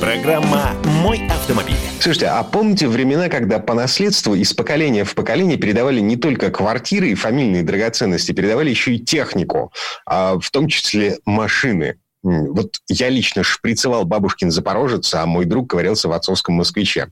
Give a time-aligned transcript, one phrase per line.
[0.00, 0.72] Программа
[1.02, 1.76] «Мой автомобиль».
[2.00, 7.08] Слушайте, а помните времена, когда по наследству из поколения в поколение передавали не только квартиры
[7.08, 9.72] и фамильные драгоценности, передавали еще и технику,
[10.04, 11.96] а в том числе машины?
[12.22, 17.08] Вот я лично шприцевал бабушкин Запорожец, а мой друг ковырялся в отцовском москвиче.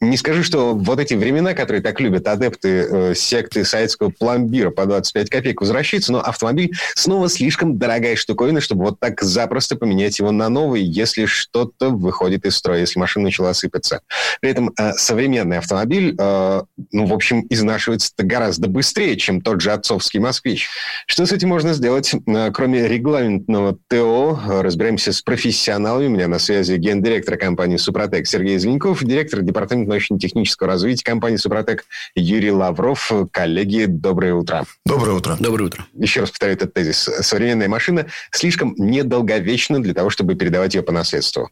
[0.00, 4.84] Не скажу, что вот эти времена, которые так любят адепты э, секты советского пломбира по
[4.84, 10.32] 25 копеек возвращаются, но автомобиль снова слишком дорогая штуковина, чтобы вот так запросто поменять его
[10.32, 14.00] на новый, если что-то выходит из строя, если машина начала сыпаться.
[14.40, 19.72] При этом э, современный автомобиль, э, ну, в общем, изнашивается гораздо быстрее, чем тот же
[19.72, 20.68] отцовский москвич.
[21.06, 22.12] Что с этим можно сделать?
[22.26, 26.06] Э, Кроме регламентного ТО, э, разбираемся с профессионалами.
[26.06, 31.84] У меня на связи гендиректор компании «Супротек» Сергей Зеленков, директор департамента научно-технического развития компании «Супротек»
[32.14, 33.12] Юрий Лавров.
[33.30, 34.64] Коллеги, доброе утро.
[34.84, 35.36] Доброе утро.
[35.38, 35.86] Доброе утро.
[35.94, 37.08] Еще раз повторю этот тезис.
[37.20, 41.50] Современная машина слишком недолговечна для того, чтобы передавать ее по наследству.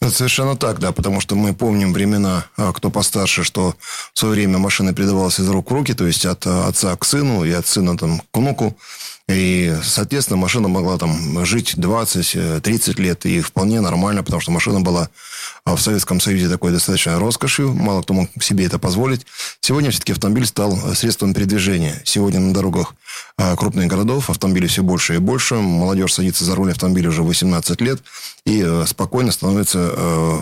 [0.00, 3.76] Это совершенно так, да, потому что мы помним времена, а, кто постарше, что
[4.12, 7.04] в свое время машина передавалась из рук в руки, то есть от а, отца к
[7.04, 8.76] сыну и от сына там, к внуку.
[9.32, 13.26] И, соответственно, машина могла там жить 20-30 лет.
[13.26, 15.08] И вполне нормально, потому что машина была
[15.64, 17.72] а, в Советском Союзе такой достаточно роскошью.
[17.72, 19.26] Мало кто мог себе это позволить.
[19.60, 22.00] Сегодня все-таки автомобиль стал средством передвижения.
[22.04, 22.94] Сегодня на дорогах
[23.36, 25.56] а, крупных городов автомобилей все больше и больше.
[25.56, 28.02] Молодежь садится за руль автомобиля уже 18 лет
[28.44, 30.38] и э, спокойно становится э,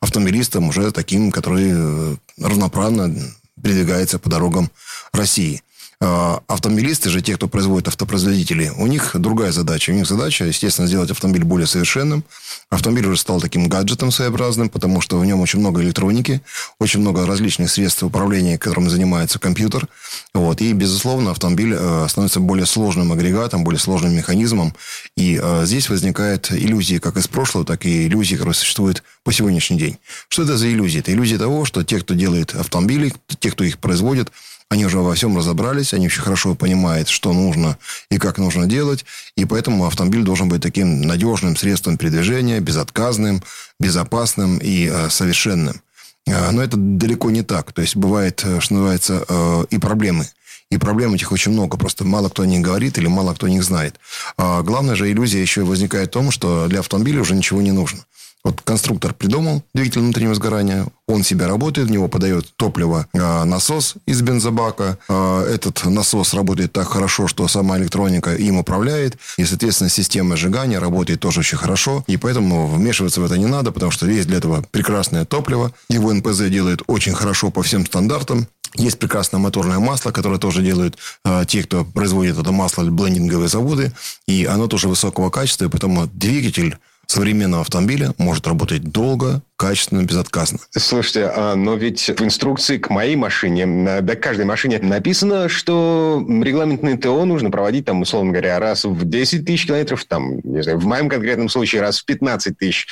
[0.00, 3.14] автомобилистом уже таким, который э, равноправно
[3.62, 4.70] передвигается по дорогам
[5.12, 5.62] России.
[6.00, 9.90] А, Автомобилисты же, те, кто производит автопроизводители, у них другая задача.
[9.90, 12.24] У них задача, естественно, сделать автомобиль более совершенным.
[12.70, 16.42] Автомобиль уже стал таким гаджетом своеобразным, потому что в нем очень много электроники,
[16.78, 19.88] очень много различных средств управления, которым занимается компьютер.
[20.34, 20.60] Вот.
[20.60, 24.74] И, безусловно, автомобиль э, становится более сложным агрегатом, более сложным механизмом.
[25.16, 29.78] И э, здесь возникает иллюзии как из прошлого, так и иллюзии, которые существуют по сегодняшний
[29.78, 29.98] день.
[30.28, 31.00] Что это за иллюзии?
[31.00, 34.30] Это иллюзия того, что те, кто делает автомобили, те, кто их производит,
[34.68, 37.78] они уже во всем разобрались, они очень хорошо понимают, что нужно
[38.10, 39.04] и как нужно делать.
[39.36, 43.42] И поэтому автомобиль должен быть таким надежным средством передвижения, безотказным,
[43.78, 45.80] безопасным и э, совершенным.
[46.26, 47.72] Э, Но это далеко не так.
[47.72, 50.26] То есть, бывает, э, что называется, э, и проблемы.
[50.70, 51.76] И проблем этих очень много.
[51.76, 54.00] Просто мало кто о них говорит или мало кто о них знает.
[54.36, 58.00] А главная же иллюзия еще возникает в том, что для автомобиля уже ничего не нужно.
[58.46, 63.96] Вот конструктор придумал двигатель внутреннего сгорания, он себе работает, в него подает топливо э, насос
[64.06, 64.98] из бензобака.
[65.08, 69.18] Э, этот насос работает так хорошо, что сама электроника им управляет.
[69.36, 72.04] И, соответственно, система сжигания работает тоже очень хорошо.
[72.06, 75.72] И поэтому вмешиваться в это не надо, потому что есть для этого прекрасное топливо.
[75.88, 78.46] Его НПЗ делает очень хорошо по всем стандартам.
[78.76, 83.90] Есть прекрасное моторное масло, которое тоже делают э, те, кто производит это масло, блендинговые заводы.
[84.28, 90.58] И оно тоже высокого качества, и поэтому двигатель современного автомобиля может работать долго, качественно, безотказно.
[90.76, 95.48] Слушайте, а, но ведь в инструкции к моей машине, на- да к каждой машине написано,
[95.48, 100.62] что регламентное ТО нужно проводить, там, условно говоря, раз в 10 тысяч километров, там, не
[100.62, 102.86] знаю, в моем конкретном случае раз в 15 тысяч.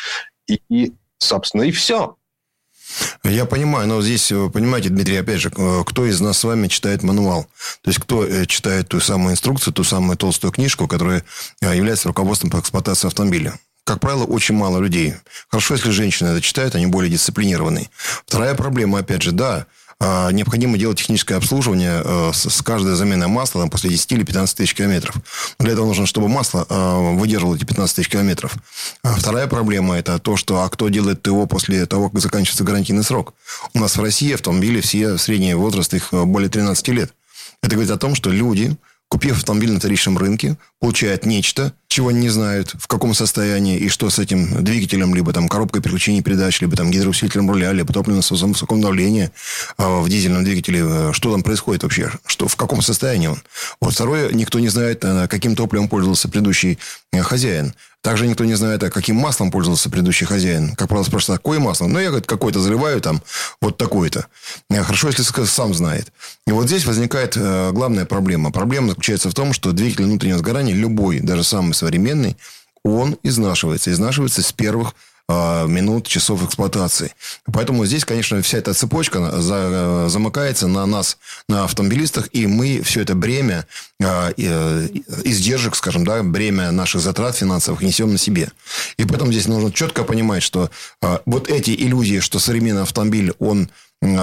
[0.46, 2.16] И, и, собственно, и все.
[3.25, 6.69] Я понимаю, но здесь, вы понимаете, Дмитрий, опять же, э, кто из нас с вами
[6.69, 7.44] читает мануал?
[7.82, 11.25] То есть, кто э, читает ту самую инструкцию, ту самую толстую книжку, которая
[11.60, 13.54] э, является руководством по эксплуатации автомобиля?
[13.84, 15.15] Как правило, очень мало людей.
[15.49, 17.91] Хорошо, если женщины это читают, они более дисциплинированные.
[18.27, 19.67] Вторая проблема, опять же, да,
[20.00, 24.56] а, необходимо делать техническое обслуживание э, с каждой заменой масла там, после 10 или 15
[24.56, 25.17] тысяч километров.
[25.59, 28.55] Для этого нужно, чтобы масло э, выдерживало эти 15 тысяч километров.
[29.03, 33.05] А Вторая проблема– это то, что а кто делает ТО после того, как заканчивается гарантийный
[33.05, 33.34] срок.
[33.73, 37.15] У нас в России автомобили все средний возраст их э, более 13 лет.
[37.62, 38.76] Это говорит о том, что люди,
[39.09, 44.11] купив автомобиль на вторичном рынке, получают нечто, чего не знают, в каком состоянии и что
[44.11, 48.53] с этим двигателем, либо там коробкой переключения передач, либо там гидроусилителем руля, либо топливным насосом
[48.53, 49.31] высокого давления
[49.77, 53.41] а, в дизельном двигателе, э, что там происходит вообще, что, в каком состоянии он.
[53.81, 56.81] Вот второе, никто не знает, э, каким топливом пользовался предыдущий
[57.12, 57.75] э, хозяин.
[58.05, 60.77] Также никто не знает, а каким маслом пользовался предыдущий хозяин.
[60.77, 61.87] Как правило, спрашивают, какое масло?
[61.87, 63.23] Ну, я, говорит, какое-то заливаю там,
[63.62, 64.27] вот такое-то.
[64.69, 66.12] Э, Хорошо, если сам знает.
[66.47, 68.53] И вот здесь возникает э, главная проблема.
[68.53, 72.37] Проблема заключается в том, что двигатель внутреннего сгорания, любой, даже самый современный,
[72.85, 73.91] он изнашивается.
[73.91, 74.95] Изнашивается с первых
[75.29, 77.15] минут, часов эксплуатации.
[77.50, 81.17] Поэтому здесь, конечно, вся эта цепочка за, замыкается на нас,
[81.49, 83.67] на автомобилистах, и мы все это бремя
[84.00, 84.32] э,
[85.25, 88.50] издержек, скажем, да, бремя наших затрат финансовых несем на себе.
[88.99, 93.70] И поэтому здесь нужно четко понимать, что э, вот эти иллюзии, что современный автомобиль, он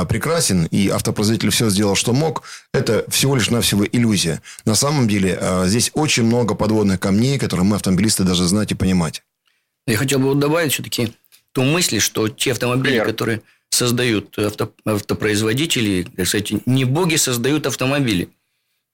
[0.08, 4.40] прекрасен, и автопроизводитель все сделал, что мог, это всего лишь навсего иллюзия.
[4.64, 9.24] На самом деле, здесь очень много подводных камней, которые мы, автомобилисты, даже знать и понимать.
[9.88, 11.14] Я хотел бы добавить все-таки
[11.52, 13.06] ту мысль, что те автомобили, Пример.
[13.06, 18.30] которые создают авто, автопроизводители, кстати, не боги создают автомобили.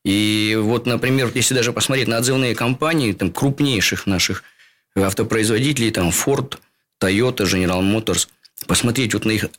[0.06, 4.44] И вот, например, если даже посмотреть на отзывные компании там, крупнейших наших
[4.96, 6.58] автопроизводителей, там Ford,
[7.02, 8.28] Toyota, General Motors,
[8.66, 9.50] посмотреть вот на их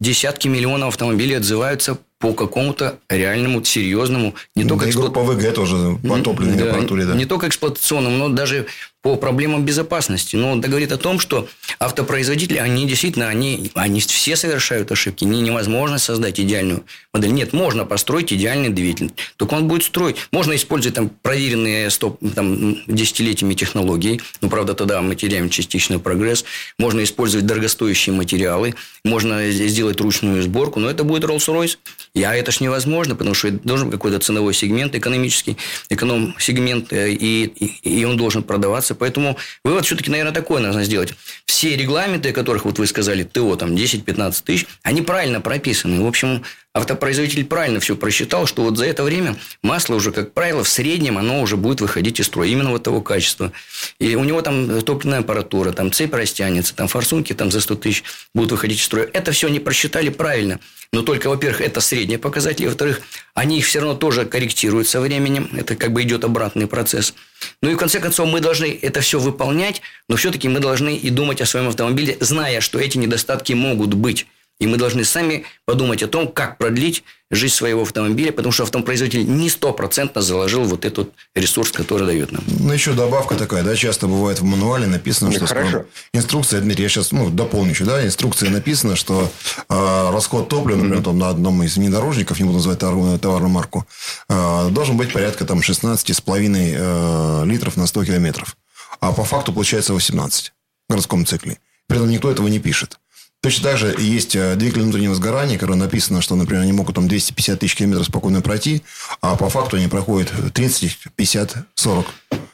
[0.00, 4.84] десятки миллионов автомобилей отзываются по какому-то реальному, серьезному, не только...
[4.84, 5.12] Да эксплуат...
[5.12, 7.14] группа ВГ тоже по топливной да, аппаратуре, да.
[7.14, 8.66] Не только эксплуатационному, но даже
[9.02, 10.34] по проблемам безопасности.
[10.34, 11.48] Но это говорит о том, что
[11.78, 15.24] автопроизводители, они действительно, они, они все совершают ошибки.
[15.24, 17.32] Не, невозможно создать идеальную модель.
[17.32, 19.12] Нет, можно построить идеальный двигатель.
[19.36, 20.16] Только он будет строить.
[20.32, 24.20] Можно использовать там проверенные стоп, там, десятилетиями технологии.
[24.40, 26.44] Но, правда, тогда мы теряем частичный прогресс.
[26.78, 28.74] Можно использовать дорогостоящие материалы.
[29.04, 30.80] Можно сделать ручную сборку.
[30.80, 31.78] Но это будет Rolls-Royce.
[32.16, 35.56] А это ж невозможно, потому что должен какой-то ценовой сегмент экономический,
[35.88, 38.87] эконом-сегмент, э, и, и, и он должен продаваться.
[38.94, 41.14] Поэтому вывод все-таки, наверное, такой нужно сделать.
[41.46, 46.02] Все регламенты, о которых вот вы сказали, ТО, там 10-15 тысяч, они правильно прописаны.
[46.02, 46.44] В общем,
[46.74, 51.18] автопроизводитель правильно все просчитал, что вот за это время масло уже, как правило, в среднем
[51.18, 52.48] оно уже будет выходить из строя.
[52.48, 53.52] Именно вот того качества.
[53.98, 58.04] И у него там топливная аппаратура, там цепь растянется, там форсунки там за 100 тысяч
[58.34, 59.08] будут выходить из строя.
[59.12, 60.60] Это все не просчитали правильно.
[60.92, 62.66] Но только, во-первых, это средние показатели.
[62.66, 63.02] Во-вторых,
[63.34, 65.50] они их все равно тоже корректируют со временем.
[65.54, 67.14] Это как бы идет обратный процесс.
[67.62, 71.10] Ну и в конце концов мы должны это все выполнять, но все-таки мы должны и
[71.10, 74.26] думать о своем автомобиле, зная, что эти недостатки могут быть.
[74.60, 79.28] И мы должны сами подумать о том, как продлить жизнь своего автомобиля, потому что автопроизводитель
[79.28, 82.42] не стопроцентно заложил вот этот ресурс, который дает нам.
[82.46, 85.46] Ну, еще добавка такая, да, часто бывает в мануале написано, что...
[85.46, 85.84] Хорошо.
[86.12, 89.30] Инструкция, Дмитрий, я сейчас ну, дополню еще, да, инструкция написано, что
[89.68, 93.86] э, расход топлива, например, там, на одном из внедорожников, не буду называть товарную, товарную марку,
[94.28, 98.56] э, должен быть порядка там 16,5 э, литров на 100 километров.
[99.00, 100.52] А по факту получается 18
[100.88, 101.58] в городском цикле.
[101.86, 102.98] При этом никто этого не пишет.
[103.40, 107.06] Точно так же есть э, двигатели внутреннего сгорания, которые написано, что, например, они могут там
[107.06, 108.82] 250 тысяч километров спокойно пройти,
[109.20, 112.06] а по факту они проходят 30, 50, 40.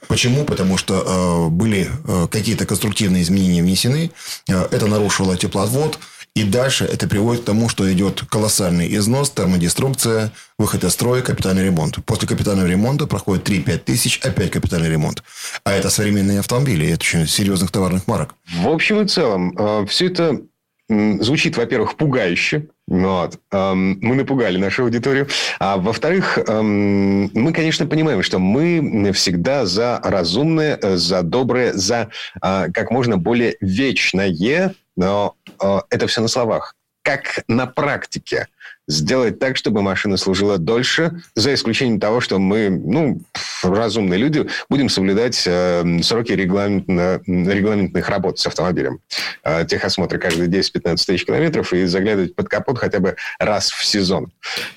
[0.09, 0.45] Почему?
[0.45, 4.11] Потому что э, были э, какие-то конструктивные изменения внесены,
[4.47, 5.99] э, это нарушило теплоотвод,
[6.35, 11.65] и дальше это приводит к тому, что идет колоссальный износ, термодеструкция, выход из строя, капитальный
[11.65, 12.05] ремонт.
[12.05, 15.23] После капитального ремонта проходит 3-5 тысяч, опять капитальный ремонт.
[15.63, 18.35] А это современные автомобили, это очень серьезных товарных марок.
[18.53, 20.41] В общем и целом, э, все это
[20.89, 22.69] звучит, во-первых, пугающе.
[22.87, 23.39] Вот.
[23.51, 25.29] Мы напугали нашу аудиторию.
[25.59, 32.11] А во-вторых, мы, конечно, понимаем, что мы всегда за разумное, за доброе, за
[32.41, 36.75] а, как можно более вечное, но а, это все на словах.
[37.03, 38.49] Как на практике
[38.87, 43.23] сделать так, чтобы машина служила дольше, за исключением того, что мы, ну,
[43.63, 46.89] разумные люди, будем соблюдать э, сроки регламент,
[47.27, 49.01] регламентных работ с автомобилем.
[49.43, 54.33] Э, техосмотры каждые 10-15 тысяч километров и заглядывать под капот хотя бы раз в сезон.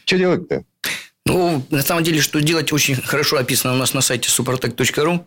[0.06, 0.64] Что делать-то?
[1.26, 5.26] Ну, на самом деле, что делать, очень хорошо описано у нас на сайте supertech.ru.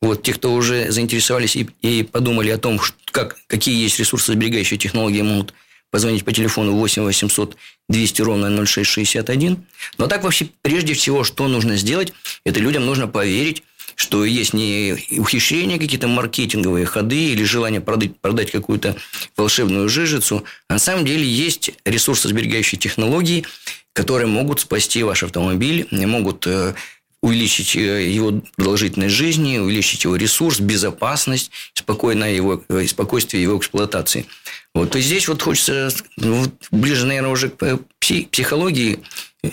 [0.00, 4.78] Вот, те, кто уже заинтересовались и, и подумали о том, как, какие есть ресурсы сберегающие
[4.78, 5.52] технологии, могут
[5.90, 7.56] позвонить по телефону 8 800
[7.88, 9.64] 200 ровно 0661.
[9.98, 12.12] Но так вообще, прежде всего, что нужно сделать,
[12.44, 13.62] это людям нужно поверить,
[13.96, 18.96] что есть не ухищрения, какие-то маркетинговые ходы или желание продать, продать какую-то
[19.36, 23.44] волшебную жижицу, а на самом деле есть ресурсосберегающие технологии,
[23.92, 26.74] которые могут спасти ваш автомобиль, могут э,
[27.22, 34.26] увеличить э, его продолжительность жизни, увеличить его ресурс, безопасность, спокойное его, э, спокойствие его эксплуатации.
[34.74, 39.00] Вот, то здесь вот хочется ну, ближе, наверное, уже к психологии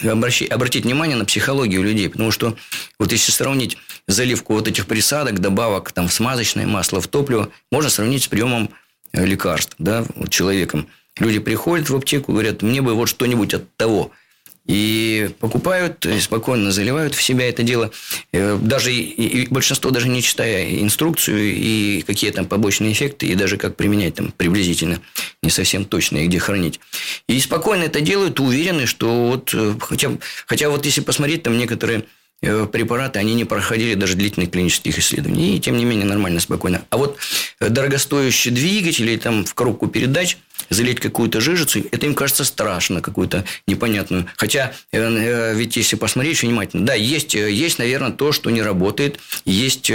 [0.03, 2.55] обращать, обратить внимание на психологию людей, потому что
[3.00, 7.89] вот если сравнить заливку вот этих присадок, добавок там, в смазочное масло, в топливо, можно
[7.89, 8.69] сравнить с приемом
[9.13, 10.88] э, лекарств да, вот человеком.
[11.17, 14.12] Люди приходят в аптеку, говорят, мне бы вот что-нибудь от того–
[14.67, 17.91] и покупают, и спокойно заливают в себя это дело.
[18.33, 23.57] Э, даже и, большинство даже не читая инструкцию и какие там побочные эффекты, и даже
[23.57, 25.01] как применять там приблизительно,
[25.41, 26.79] не совсем точно, и где хранить.
[27.27, 30.12] И спокойно это делают, уверены, что вот, э, хотя,
[30.45, 32.03] хотя вот если посмотреть, там некоторые
[32.41, 35.56] препараты, они не проходили даже длительных клинических исследований.
[35.56, 36.84] И, тем не менее, нормально, спокойно.
[36.89, 37.17] А вот
[37.60, 40.38] э, дорогостоящие двигатели, там в коробку передач
[40.70, 44.25] залить какую-то жижицу, это им кажется страшно, какую-то непонятную.
[44.36, 49.20] Хотя, ведь если посмотреть внимательно, да, есть, есть, наверное, то, что не работает.
[49.46, 49.91] Есть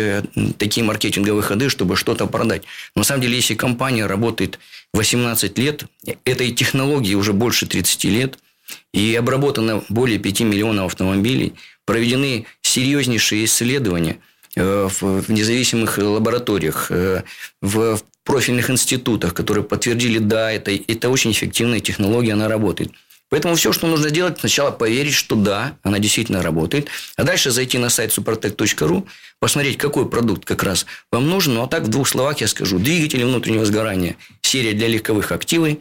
[0.57, 2.63] такие маркетинговые ходы, чтобы что-то продать.
[2.95, 4.59] Но, на самом деле, если компания работает
[4.95, 5.85] 18 лет,
[6.25, 8.39] этой технологии уже больше 30 лет–
[8.93, 14.19] и обработано более 5 миллионов автомобилей, проведены серьезнейшие исследования
[14.57, 17.23] э, в независимых лабораториях, э,
[17.61, 22.93] в профильных институтах, которые подтвердили, да, это, это очень эффективная технология, она работает.
[23.29, 27.79] Поэтому все, что нужно сделать, сначала поверить, что да, она действительно работает, а дальше зайти
[27.79, 29.07] на сайт supertech.ru,
[29.39, 31.55] посмотреть, какой продукт как раз вам нужен.
[31.55, 32.79] Ну, а так в двух словах я скажу.
[32.79, 35.81] Двигатели внутреннего сгорания, серия для легковых активы,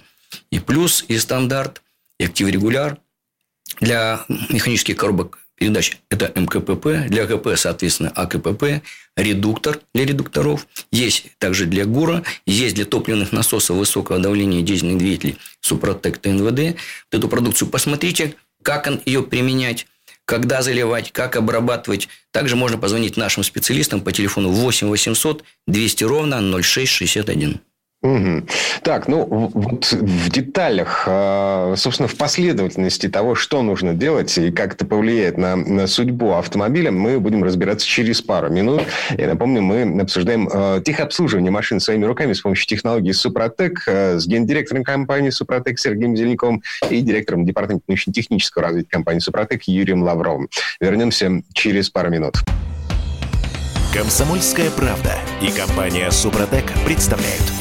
[0.50, 1.82] и плюс, и стандарт–
[2.22, 2.98] и актив-регуляр.
[3.80, 8.82] Для механических коробок передач это МКПП, для КП, соответственно, АКПП,
[9.16, 15.38] редуктор для редукторов, есть также для ГУРа, есть для топливных насосов высокого давления дизельных двигателей
[15.60, 16.76] Супротек ТНВД.
[17.12, 19.86] Вот эту продукцию посмотрите, как ее применять,
[20.26, 22.10] когда заливать, как обрабатывать.
[22.32, 27.62] Также можно позвонить нашим специалистам по телефону 8 800 200 ровно 0661.
[28.04, 28.48] Угу.
[28.82, 34.74] Так, ну вот в деталях, а, собственно, в последовательности того, что нужно делать и как
[34.74, 38.82] это повлияет на, на судьбу автомобиля, мы будем разбираться через пару минут.
[39.16, 44.26] Я напомню, мы обсуждаем э, техобслуживание машин своими руками с помощью технологии Супротек э, с
[44.26, 50.50] гендиректором компании Супротек Сергеем Зеленковым и директором департамента научно-технического развития компании Супротек Юрием Лавровым.
[50.80, 52.38] Вернемся через пару минут.
[53.94, 57.44] Комсомольская правда и компания Супротек представляют–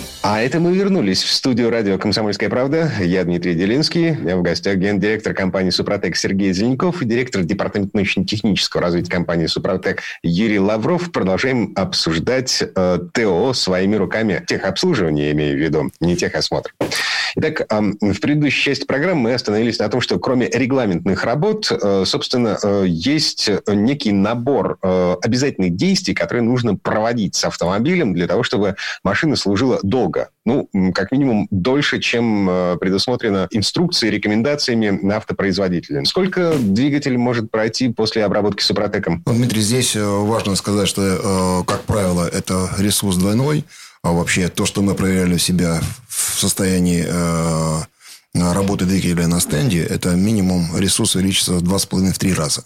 [0.23, 2.91] А это мы вернулись в студию радио «Комсомольская правда».
[2.99, 4.15] Я Дмитрий Делинский.
[4.23, 10.03] Я в гостях гендиректор компании «Супротек» Сергей Зеленков и директор департамента научно-технического развития компании «Супротек»
[10.21, 11.11] Юрий Лавров.
[11.11, 14.43] Продолжаем обсуждать э, ТО своими руками.
[14.47, 16.71] Техобслуживание, имею в виду, не техосмотр.
[17.35, 22.57] Итак, в предыдущей части программы мы остановились на том, что кроме регламентных работ, э, собственно,
[22.61, 28.75] э, есть некий набор э, обязательных действий, которые нужно проводить с автомобилем для того, чтобы
[29.03, 30.10] машина служила долго.
[30.45, 36.03] Ну, как минимум, дольше, чем предусмотрено инструкцией, рекомендациями на автопроизводителя.
[36.05, 39.23] Сколько двигатель может пройти после обработки супротеком?
[39.25, 43.65] Ну, Дмитрий, здесь важно сказать, что, как правило, это ресурс двойной–
[44.03, 47.81] а вообще то, что мы проверяли у себя в состоянии э,
[48.33, 52.63] работы двигателя на стенде, это минимум ресурс увеличится в 2,5-3 раза.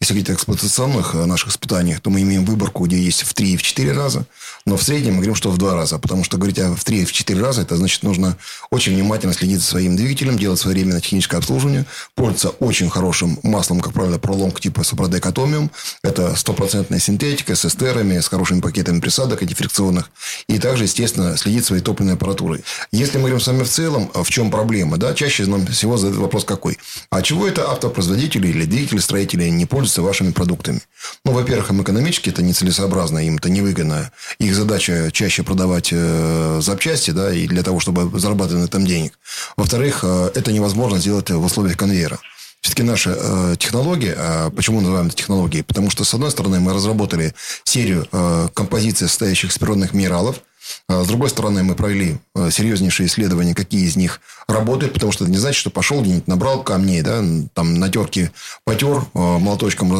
[0.00, 3.52] Если говорить о эксплуатационных э, наших испытаниях, то мы имеем выборку, где есть в 3
[3.52, 4.26] и в 4 раза.
[4.64, 5.98] Но в среднем мы говорим, что в 2 раза.
[5.98, 8.36] Потому что говорить в 3 и в 4 раза, это значит, нужно
[8.70, 13.92] очень внимательно следить за своим двигателем, делать своевременное техническое обслуживание, пользоваться очень хорошим маслом, как
[13.92, 15.70] правило, пролонг типа Супродек Атомиум.
[16.02, 20.10] Это стопроцентная синтетика с эстерами, с хорошими пакетами присадок антифрикционных.
[20.48, 22.64] И также, естественно, следить своей топливной аппаратурой.
[22.92, 26.18] Если мы говорим с вами в целом, в чем проблема, да, чаще нам всего задают
[26.18, 26.78] вопрос какой.
[27.10, 30.80] А чего это автопроизводители или двигатели строители не пользуются вашими продуктами.
[31.24, 34.10] Ну, во-первых, им экономически это нецелесообразно, им это невыгодно.
[34.38, 39.18] Их задача чаще продавать э, запчасти, да, и для того, чтобы зарабатывать на этом денег.
[39.56, 42.18] Во-вторых, э, это невозможно сделать в условиях конвейера.
[42.66, 45.62] Все-таки наша э, технология, э, почему называем это технологией?
[45.62, 50.40] Потому что, с одной стороны, мы разработали серию э, композиций, состоящих из природных минералов, а
[50.88, 55.32] с другой стороны, мы провели э, серьезнейшие исследования, какие из них работают, потому что это
[55.32, 57.22] не значит, что пошел где-нибудь, набрал камней, да,
[57.54, 58.30] там на терке
[58.64, 59.92] потер, э, молоточком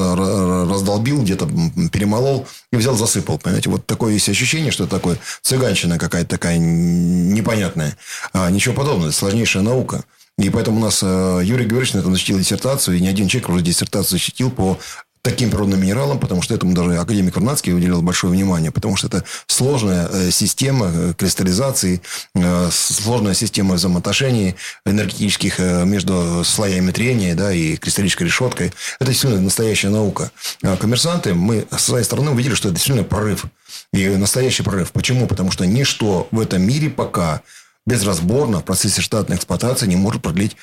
[0.70, 1.48] раздолбил, где-то
[1.92, 3.38] перемолол и взял, засыпал.
[3.38, 7.96] Понимаете, вот такое есть ощущение, что это такое цыганщина какая-то такая непонятная.
[8.32, 10.04] А ничего подобного, это сложнейшая наука.
[10.38, 13.48] И поэтому у нас э, Юрий Георгиевич на этом защитил диссертацию, и ни один человек
[13.48, 14.78] уже диссертацию защитил по
[15.26, 19.24] таким природным минералам, потому что этому даже академик Вернадский уделил большое внимание, потому что это
[19.48, 22.00] сложная э, система э, кристаллизации,
[22.36, 24.54] э, сложная система взаимоотношений
[24.84, 28.72] энергетических между слоями трения да, и кристаллической решеткой.
[29.00, 30.30] Это действительно настоящая наука.
[30.62, 33.46] А коммерсанты, мы со своей стороны увидели, что это действительно прорыв.
[33.92, 34.92] И настоящий прорыв.
[34.92, 35.26] Почему?
[35.26, 37.42] Потому что ничто в этом мире пока
[37.84, 40.56] безразборно в процессе штатной эксплуатации не может продлить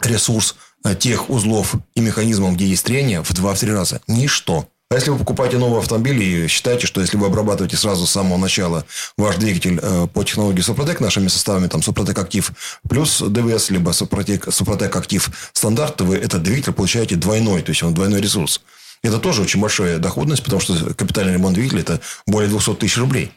[0.00, 0.56] ресурс
[0.94, 4.00] тех узлов и механизмов, где есть трение, в 2-3 раза.
[4.06, 4.68] Ничто.
[4.88, 8.38] А если вы покупаете новый автомобиль и считаете, что если вы обрабатываете сразу с самого
[8.38, 8.84] начала
[9.18, 12.52] ваш двигатель э, по технологии Супротек нашими составами, там Супротек Актив
[12.88, 17.94] плюс ДВС, либо Супротек, Супротек Актив стандарт, вы этот двигатель получаете двойной, то есть он
[17.94, 18.60] двойной ресурс.
[19.02, 23.32] Это тоже очень большая доходность, потому что капитальный ремонт двигателя– это более 200 тысяч рублей.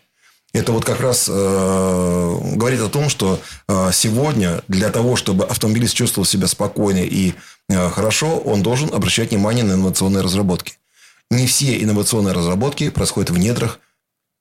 [0.51, 5.94] Это вот как раз э, говорит о том, что э, сегодня для того, чтобы автомобилист
[5.94, 7.34] чувствовал себя спокойно и
[7.70, 10.74] э, хорошо, он должен обращать внимание на инновационные разработки.
[11.29, 13.79] Не все инновационные разработки происходят в недрах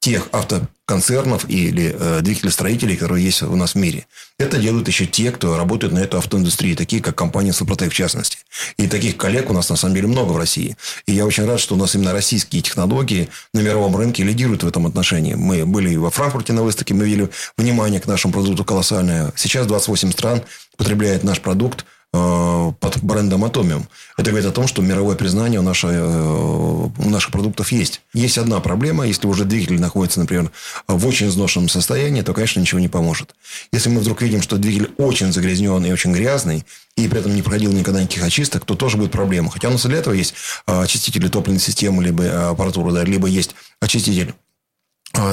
[0.00, 4.06] тех автоконцернов или э, двигателестроителей, которые есть у нас в мире.
[4.38, 8.38] Это делают еще те, кто работает на эту автоиндустрию, такие как компания Супротек в частности.
[8.76, 10.76] И таких коллег у нас на самом деле много в России.
[11.06, 14.68] И я очень рад, что у нас именно российские технологии на мировом рынке лидируют в
[14.68, 15.34] этом отношении.
[15.34, 19.32] Мы были во Франкфурте на выставке, мы видели внимание к нашему продукту колоссальное.
[19.34, 20.42] Сейчас 28 стран
[20.76, 23.84] потребляет наш продукт– под брендом Atomium.
[24.16, 28.00] Это говорит о том, что мировое признание у, нашей, э, у наших продуктов есть.
[28.14, 29.06] Есть одна проблема.
[29.06, 30.50] Если уже двигатель находится, например,
[30.86, 33.34] в очень изношенном состоянии, то, конечно, ничего не поможет.
[33.72, 36.64] Если мы вдруг видим, что двигатель очень загрязненный и очень грязный,
[36.96, 39.50] и при этом не проходил никогда никаких очисток, то тоже будет проблема.
[39.50, 40.34] Хотя у нас для этого есть
[40.66, 44.34] э, очистители топливной системы, либо аппаратуры, да, либо есть очиститель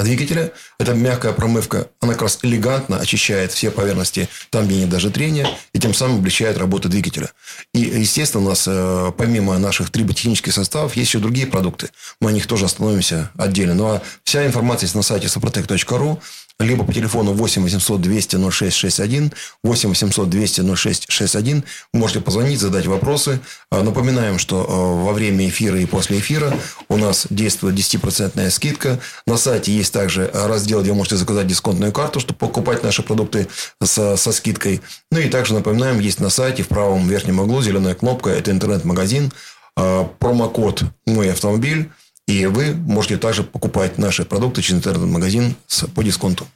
[0.04, 0.52] двигателя.
[0.80, 1.90] Это мягкая промывка.
[2.00, 6.18] Она как раз элегантно очищает все поверхности там, где нет даже трения, и тем самым
[6.20, 7.30] облегчает работу двигателя.
[7.74, 11.90] И, естественно, у нас э, помимо наших триботехнических составов есть еще другие продукты.
[12.20, 13.74] Мы о них тоже остановимся отдельно.
[13.74, 16.20] Ну, а вся информация есть на сайте soprotec.ru
[16.60, 19.34] либо по телефону 8 800 200 0661,
[19.64, 21.64] 8 800 200 0661.
[21.94, 23.42] Вы можете позвонить, задать вопросы.
[23.70, 26.58] А, напоминаем, что а, во время эфира и после эфира
[26.88, 29.00] у нас действует 10% скидка.
[29.28, 33.48] На сайте есть также раздел, где вы можете заказать дисконтную карту, чтобы покупать наши продукты
[33.84, 34.82] со, со скидкой.
[35.12, 39.34] Ну и также напоминаем, есть на сайте в правом верхнем углу зеленая кнопка, это интернет-магазин,
[39.76, 41.92] а, промокод «Мой автомобиль»,
[42.28, 45.56] и вы можете также покупать наши продукты через интернет-магазин
[45.94, 46.48] по дисконту.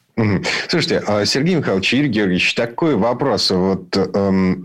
[0.67, 3.51] Слушайте, а, Сергей Михайлович, Юрий Георгиевич, такой вопрос.
[3.51, 4.59] Вот эм,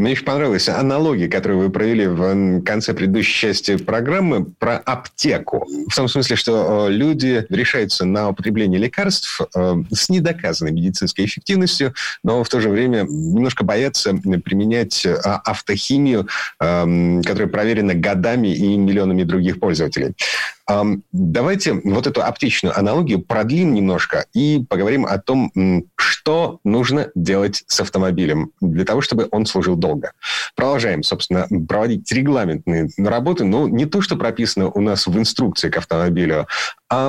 [0.00, 5.66] мне очень понравилась аналогия, которую вы провели в конце предыдущей части программы про аптеку.
[5.88, 11.94] В том смысле, что э, люди решаются на употребление лекарств э, с недоказанной медицинской эффективностью,
[12.22, 14.14] но в то же время немножко боятся
[14.44, 16.28] применять э, автохимию,
[16.60, 20.14] э, которая проверена годами и миллионами других пользователей.
[21.12, 25.52] Давайте вот эту оптичную аналогию продлим немножко и поговорим о том,
[25.94, 30.10] что нужно делать с автомобилем для того, чтобы он служил долго.
[30.56, 35.76] Продолжаем, собственно, проводить регламентные работы, но не то, что прописано у нас в инструкции к
[35.76, 36.48] автомобилю,
[36.90, 37.08] а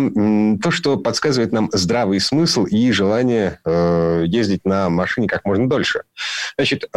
[0.61, 6.03] то, что подсказывает нам здравый смысл и желание э, ездить на машине как можно дольше.
[6.59, 6.87] Значит,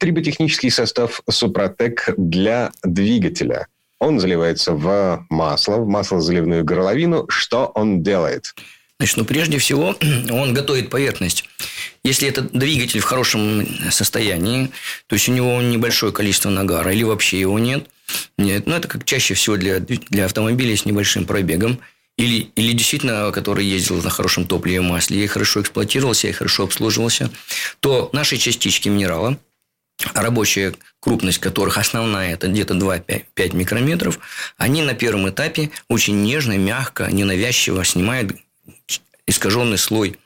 [0.00, 3.68] триботехнический состав Супротек для двигателя–
[4.00, 7.26] он заливается в масло, в маслозаливную горловину.
[7.28, 8.52] Что он делает?
[9.02, 9.96] Значит, ну, прежде всего,
[10.30, 11.42] он готовит поверхность.
[12.04, 14.70] Если это двигатель в хорошем состоянии,
[15.08, 17.88] то есть у него небольшое количество нагара или вообще его нет,
[18.38, 21.80] нет, ну, это как чаще всего для, для автомобилей с небольшим пробегом,
[22.16, 26.62] или, или действительно, который ездил на хорошем топливе и масле, и хорошо эксплуатировался, и хорошо
[26.62, 27.28] обслуживался,
[27.80, 29.36] то наши частички минерала–
[30.14, 34.20] рабочая крупность которых основная это где-то 2-5 микрометров,
[34.56, 38.36] они на первом этапе очень нежно, мягко, ненавязчиво снимают
[39.26, 40.16] искаженный слой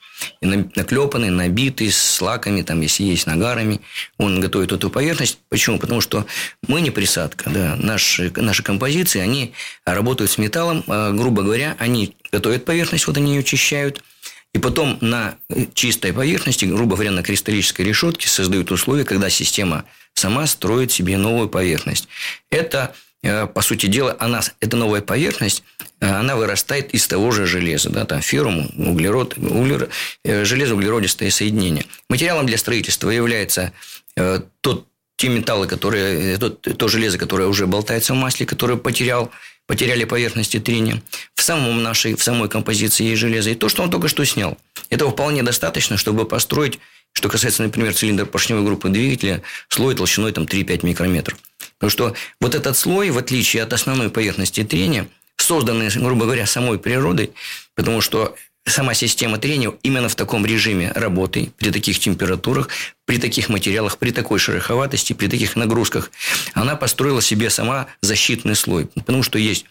[0.40, 3.82] наклепанный, набитый, с лаками, там, если есть нагарами.
[4.16, 5.38] Он готовит эту поверхность.
[5.50, 5.78] Почему?
[5.78, 6.24] Потому что
[6.66, 7.50] мы не присадка.
[7.50, 7.76] Да.
[7.76, 9.52] Наши, наши композиции, они
[9.84, 10.84] работают с металлом.
[10.86, 14.02] А, грубо говоря, они готовят поверхность, вот они ее очищают–
[14.56, 15.36] и потом на
[15.74, 21.50] чистой поверхности, грубо говоря, на кристаллической решетке создают условия, когда система сама строит себе новую
[21.50, 22.08] поверхность.
[22.48, 25.62] Это, э, по сути дела, она, эта новая поверхность,
[26.10, 27.90] она вырастает из того же железа.
[27.90, 29.88] Да, там феррум, углерод, углер,
[30.24, 31.86] э, железо-углеродистое соединение.
[32.08, 33.72] Материалом для строительства является
[34.62, 39.30] тот, те металлы, которые, то, то железо, которое уже болтается в масле, которое потерял
[39.66, 41.02] потеряли поверхности трения.
[41.34, 43.50] В, самом нашей, в самой композиции есть железо.
[43.50, 44.56] И то, что он только что снял.
[44.90, 46.78] Этого вполне достаточно, чтобы построить,
[47.12, 51.38] что касается, например, цилиндра поршневой группы двигателя, слой толщиной там, 3-5 микрометров.
[51.78, 55.08] Потому что вот этот слой, в отличие от основной поверхности трения,
[55.46, 57.30] созданный, грубо говоря, самой природой,
[57.74, 58.34] потому что
[58.66, 62.68] сама система трения именно в таком режиме работы, при таких температурах,
[63.04, 66.10] при таких материалах, при такой шероховатости, при таких нагрузках,
[66.52, 68.86] она построила себе сама защитный слой.
[68.86, 69.66] Потому что есть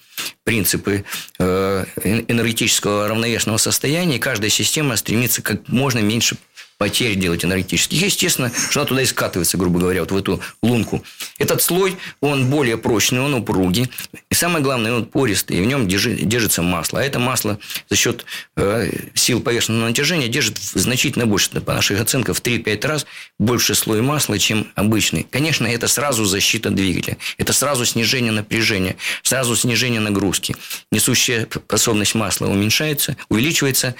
[0.46, 1.04] принципы
[1.40, 1.86] э,
[2.30, 6.38] энергетического равновесного состояния, и каждая система стремится как можно меньше
[6.78, 8.02] потерь делать энергетических.
[8.02, 11.04] Естественно, что она туда и скатывается, грубо говоря, вот в эту лунку.
[11.38, 13.90] Этот слой, он более прочный, он упругий.
[14.30, 17.00] И самое главное, он пористый, и в нем держится масло.
[17.00, 17.60] А это масло
[17.90, 18.26] за счет
[18.58, 23.06] э, сил поверхностного натяжения держит значительно больше, по наших оценкам, в 3-5 раз
[23.40, 25.26] больше слой масла, чем обычный.
[25.30, 27.18] Конечно, это сразу защита двигателя.
[27.38, 30.56] Это сразу снижение напряжения, сразу снижение нагрузки.
[30.92, 33.96] Несущая способность масла уменьшается, увеличивается,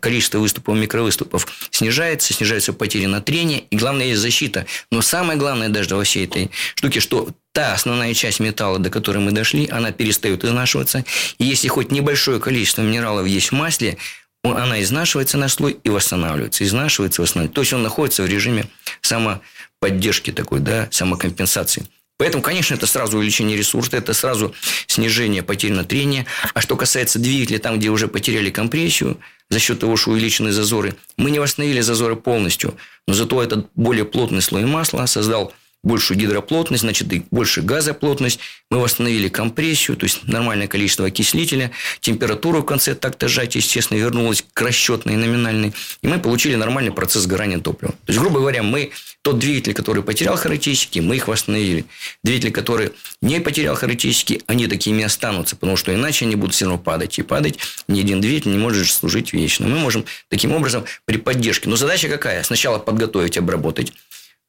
[0.00, 4.66] количество выступов, микровыступов снижается, снижаются потери на трение, и главное, есть защита.
[4.90, 9.18] Но самое главное даже во всей этой штуке, что та основная часть металла, до которой
[9.18, 11.04] мы дошли, она перестает изнашиваться.
[11.38, 13.98] И если хоть небольшое количество минералов есть в масле,
[14.42, 17.54] она изнашивается на слой и восстанавливается, изнашивается, восстанавливается.
[17.54, 18.66] То есть он находится в режиме
[19.00, 21.86] самоподдержки такой, да, самокомпенсации.
[22.18, 24.54] Поэтому, конечно, это сразу увеличение ресурса, это сразу
[24.86, 26.26] снижение потерь на трение.
[26.54, 29.18] А что касается двигателя, там, где уже потеряли компрессию,
[29.50, 32.76] за счет того, что увеличены зазоры, мы не восстановили зазоры полностью,
[33.06, 35.52] но зато этот более плотный слой масла создал
[35.86, 38.40] большую гидроплотность, значит, и больше газоплотность.
[38.70, 41.70] Мы восстановили компрессию, то есть нормальное количество окислителя.
[42.00, 45.72] Температура в конце такта сжатия, естественно, вернулась к расчетной номинальной.
[46.02, 47.92] И мы получили нормальный процесс сгорания топлива.
[47.92, 48.90] То есть, грубо говоря, мы
[49.22, 51.84] тот двигатель, который потерял характеристики, мы их восстановили.
[52.24, 56.78] Двигатели, которые не потерял характеристики, они такими останутся, потому что иначе они будут все равно
[56.78, 57.18] падать.
[57.18, 59.68] И падать ни один двигатель не может служить вечно.
[59.68, 61.68] Мы можем таким образом при поддержке.
[61.68, 62.42] Но задача какая?
[62.42, 63.92] Сначала подготовить, обработать.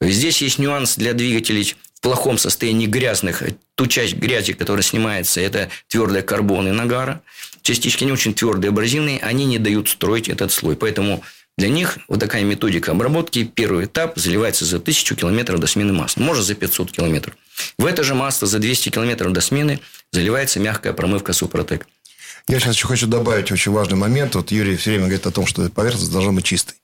[0.02, 3.44] Здесь есть нюанс для двигателей в плохом состоянии грязных.
[3.76, 7.22] Ту часть грязи, которая снимается, это твердые карбоны нагара.
[7.64, 10.76] Частички не очень твердые, абразивные, они не дают строить этот слой.
[10.76, 11.24] Поэтому
[11.58, 13.44] для них вот такая методика обработки.
[13.44, 16.22] Первый этап заливается за 1000 километров до смены масла.
[16.22, 17.36] Может, за 500 километров.
[17.80, 19.80] В это же масло за 200 километров до смены
[20.12, 21.88] заливается мягкая промывка Супротек.
[22.48, 24.36] Я сейчас еще хочу добавить очень важный момент.
[24.36, 26.76] Вот Юрий все время говорит о том, что поверхность должна быть чистой.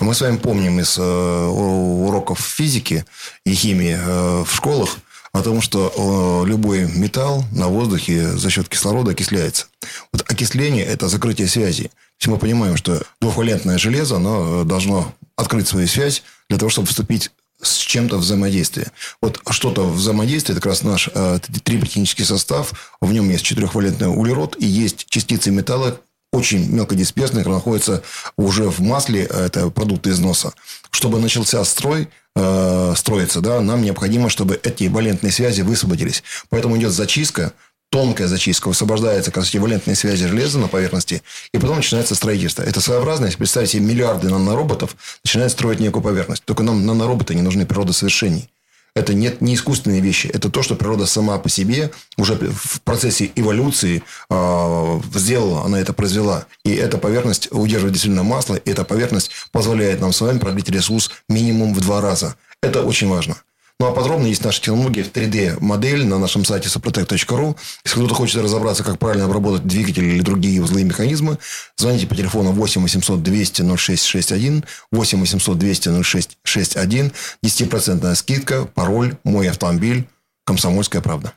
[0.00, 3.04] Мы с вами помним из э, уроков физики
[3.44, 4.98] и химии э, в школах
[5.32, 9.66] о том, что э, любой металл на воздухе за счет кислорода окисляется.
[10.12, 11.90] Вот окисление– это закрытие связи.
[12.18, 17.30] То мы понимаем, что двухвалентное железо оно должно открыть свою связь для того, чтобы вступить
[17.62, 18.90] с чем-то взаимодействие.
[19.20, 22.72] Вот что-то взаимодействие, это как раз наш э, триботехнический состав.
[23.00, 26.00] В нем есть четырехвалентный углерод и есть частицы металла,
[26.32, 28.02] очень мелкодисперсных, находятся
[28.36, 30.52] уже в масле, это продукты износа.
[30.90, 36.22] Чтобы начался строй, э, строиться, да, нам необходимо, чтобы эти валентные связи высвободились.
[36.48, 37.52] Поэтому идет зачистка,
[37.90, 42.62] тонкая зачистка, высвобождается как раз эти валентные связи железа на поверхности, и потом начинается строительство.
[42.62, 46.44] Это своеобразно, если представить себе миллиарды нанороботов, начинают строить некую поверхность.
[46.44, 48.48] Только нам нанороботы не нужны природа совершений.
[48.94, 50.26] Это нет, не искусственные вещи.
[50.26, 55.92] Это то, что природа сама по себе уже в процессе эволюции э, сделала, она это
[55.92, 56.46] произвела.
[56.64, 61.10] И эта поверхность удерживает действительно масло, и эта поверхность позволяет нам с вами продлить ресурс
[61.28, 62.36] минимум в два раза.
[62.62, 63.36] Это очень важно.
[63.80, 67.56] Ну, а подробно есть наша технология 3D-модель на нашем сайте suprotec.ru.
[67.82, 71.38] Если кто-то хочет разобраться, как правильно обработать двигатель или другие узлы и механизмы,
[71.78, 77.12] звоните по телефону 8 800 200 0661, 8 800 200 0661,
[77.42, 80.06] 10% скидка, пароль «Мой автомобиль»,
[80.44, 81.32] «Комсомольская правда».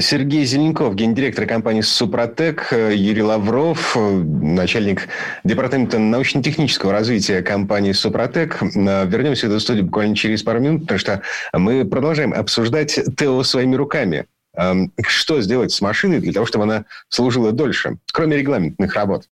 [0.00, 5.08] Сергей Зеленков, гендиректор компании «Супротек», Юрий Лавров, начальник
[5.44, 8.60] департамента научно-технического развития компании «Супротек».
[8.62, 13.76] Вернемся в эту студию буквально через пару минут, потому что мы продолжаем обсуждать ТО своими
[13.76, 14.26] руками.
[14.56, 19.28] Эм, что сделать с машиной для того, чтобы она служила дольше, кроме регламентных работ?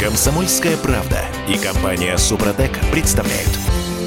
[0.00, 3.50] Комсомольская правда и компания «Супротек» представляют.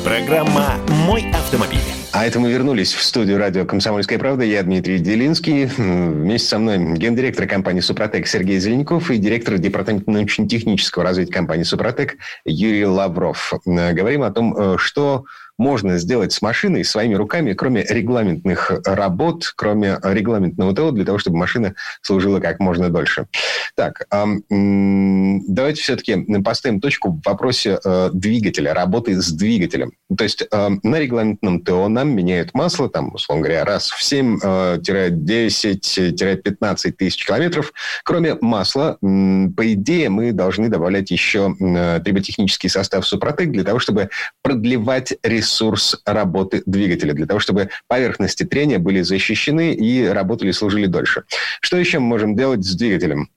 [0.04, 1.93] Программа «Мой автомобиль».
[2.14, 4.44] А это мы вернулись в студию радио «Комсомольская правда».
[4.44, 5.66] Я Дмитрий Делинский.
[5.66, 12.18] Вместе со мной гендиректор компании «Супротек» Сергей Зеленков и директор департамента научно-технического развития компании «Супротек»
[12.46, 13.54] Юрий Лавров.
[13.66, 15.26] Говорим о том, э, что
[15.58, 21.38] можно сделать с машиной своими руками, кроме регламентных работ, кроме регламентного ТО, для того, чтобы
[21.38, 23.28] машина служила как можно дольше.
[23.76, 29.94] Так, давайте все-таки поставим точку в вопросе э, двигателя, работы с двигателем.
[30.16, 36.92] То есть на регламентном ТО нам меняют масло, там, условно говоря, раз в 7-10-15 э,
[36.92, 37.74] тысяч километров.
[38.04, 41.56] Кроме масла, по идее, мы должны добавлять еще
[42.04, 44.10] триботехнический состав Супротек для того, чтобы
[44.42, 50.86] продлевать ресурс ресурс работы двигателя, для того, чтобы поверхности трения были защищены и работали, служили
[50.86, 51.24] дольше.
[51.62, 53.30] Что еще мы можем делать с двигателем?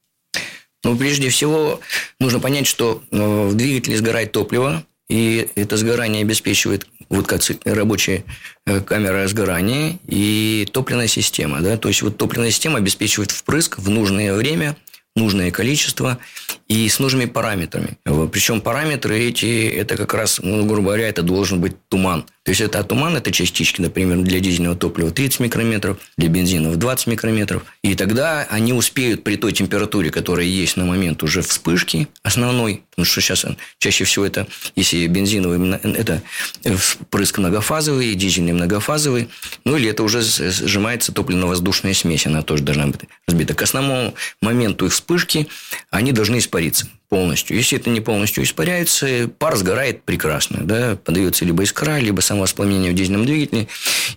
[0.84, 1.80] Ну, прежде всего,
[2.20, 3.16] нужно понять, что э,
[3.48, 8.22] в двигателе сгорает топливо, и это сгорание обеспечивает вот как рабочая
[8.66, 11.60] э, камера сгорания и топливная система.
[11.60, 11.76] Да?
[11.76, 14.76] То есть, вот топливная система обеспечивает впрыск в нужное время–
[15.16, 16.18] нужное количество
[16.66, 17.98] и с нужными параметрами.
[18.05, 22.26] Причем параметры эти, это как раз, ну, грубо говоря, это должен быть туман.
[22.46, 27.09] То есть, это туман, это частички, например, для дизельного топлива 30 микрометров, для бензина 20
[27.09, 27.64] микрометров.
[27.82, 33.04] И тогда они успеют при той температуре, которая есть на момент уже вспышки основной, потому
[33.04, 33.44] что сейчас
[33.78, 36.22] чаще всего это, если бензиновый, это
[36.62, 39.28] впрыск многофазовый, дизельный многофазовый,
[39.64, 43.54] ну или это уже сжимается топливно-воздушная смесь, она тоже должна быть разбита.
[43.54, 45.48] К основному моменту их вспышки
[45.90, 47.56] они должны испариться полностью.
[47.56, 50.61] Если это не полностью испаряется, пар сгорает прекрасно.
[50.62, 50.96] Да?
[50.96, 53.68] Подается либо искра, либо самовоспламенение в дизельном двигателе.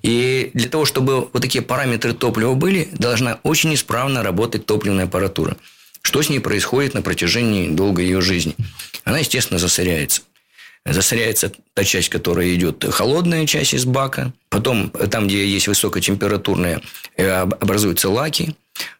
[0.01, 5.57] И для того, чтобы вот такие параметры топлива были, должна очень исправно работать топливная аппаратура.
[6.01, 8.55] Что с ней происходит на протяжении долгой ее жизни?
[9.03, 10.21] Она, естественно, засоряется.
[10.85, 14.31] Засоряется та часть, которая идет холодная часть из бака.
[14.49, 16.81] Потом, там, где есть высокотемпературная,
[17.17, 18.55] э, образуются лаки.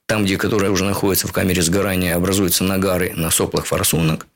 [0.06, 4.28] Там, где которая уже находится в камере сгорания, образуются нагары на соплах форсунок.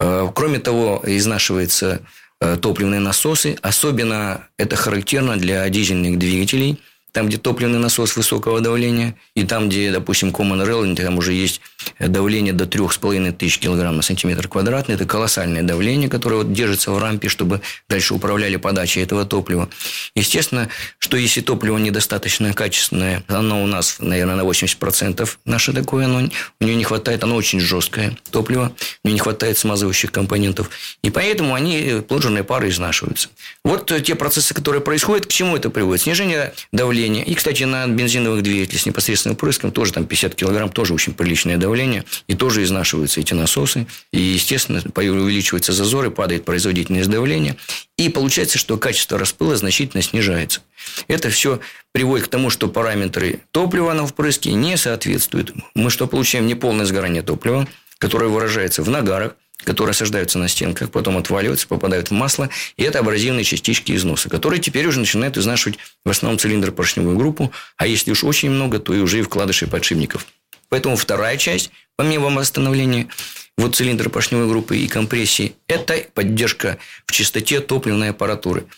[0.00, 1.98] Э, кроме того, изнашиваются э,
[2.40, 3.56] топливные насосы.
[3.62, 6.80] Особенно это характерно для дизельных двигателей–
[7.12, 11.60] там, где топливный насос высокого давления, и там, где, допустим, Common Rail, там уже есть
[11.98, 14.94] давление до 3,5 тысяч килограмм на сантиметр квадратный.
[14.94, 19.68] Это колоссальное давление, которое вот держится в рампе, чтобы дальше управляли подачей этого топлива.
[20.14, 26.28] Естественно, что если топливо недостаточно качественное, оно у нас, наверное, на 80% наше такое, оно,
[26.60, 30.70] у нее не хватает, оно очень жесткое топливо, у нее не хватает смазывающих компонентов.
[31.02, 33.28] И поэтому они, плоджерные пары, изнашиваются.
[33.64, 36.02] Вот те процессы, которые происходят, к чему это приводит?
[36.02, 37.24] Снижение давления.
[37.24, 41.56] И, кстати, на бензиновых двигателях с непосредственным впрыском тоже там 50 килограмм, тоже очень приличное
[41.56, 41.87] давление.
[42.26, 43.86] И тоже изнашиваются эти насосы.
[44.12, 47.56] И, естественно, увеличиваются зазоры, падает производительность давления.
[47.96, 50.60] И получается, что качество распыла значительно снижается.
[51.08, 51.60] Это все
[51.92, 55.52] приводит к тому, что параметры топлива на впрыске не соответствуют.
[55.74, 56.46] Мы что получаем?
[56.46, 57.66] Неполное сгорание топлива,
[57.98, 63.00] которое выражается в нагарах, которые осаждаются на стенках, потом отваливаются, попадают в масло, и это
[63.00, 68.12] абразивные частички износа, которые теперь уже начинают изнашивать в основном цилиндр поршневую группу, а если
[68.12, 70.26] уж очень много, то и уже и вкладыши подшипников.
[70.68, 73.08] Поэтому вторая часть, помимо восстановления
[73.56, 78.66] вот цилиндра поршневой группы и компрессии, это поддержка в чистоте топливной аппаратуры–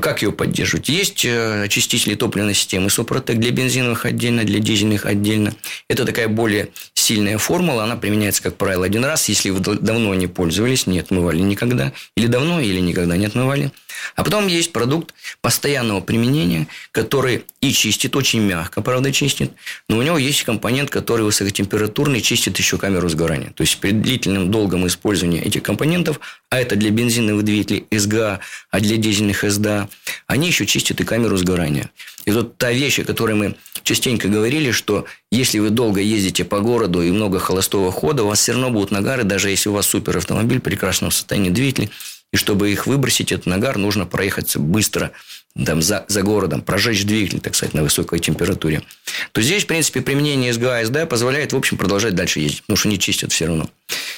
[0.00, 0.88] как ее поддерживать?
[0.88, 5.54] Есть э, очистители топливной системы Супротек для бензиновых отдельно, для дизельных отдельно.
[5.88, 7.84] Это такая более сильная формула.
[7.84, 9.28] Она применяется, как правило, один раз.
[9.28, 11.92] Если вы давно не пользовались, не отмывали никогда.
[12.16, 13.72] Или давно, или никогда не отмывали.
[14.16, 19.52] А потом есть продукт постоянного применения, который и чистит, очень мягко, правда, чистит.
[19.88, 23.52] Но у него есть компонент, который высокотемпературный, чистит еще камеру сгорания.
[23.54, 28.80] То есть, при длительном, долгом использовании этих компонентов, а это для бензиновых двигателей СГА, а
[28.80, 29.88] для дизельных СДА,
[30.26, 31.90] они еще чистят и камеру сгорания.
[32.24, 36.60] И вот та вещь, о которой мы частенько говорили, что если вы долго ездите по
[36.60, 39.86] городу и много холостого хода, у вас все равно будут нагары, даже если у вас
[39.86, 41.88] супер автомобиль, прекрасного состояния двигателя,
[42.32, 45.12] и чтобы их выбросить, этот нагар, нужно проехаться быстро
[45.64, 48.82] там, за, за городом, прожечь двигатель, так сказать, на высокой температуре.
[49.32, 52.88] То здесь, в принципе, применение СГА, СД позволяет, в общем, продолжать дальше ездить, потому что
[52.88, 53.70] не чистят все равно.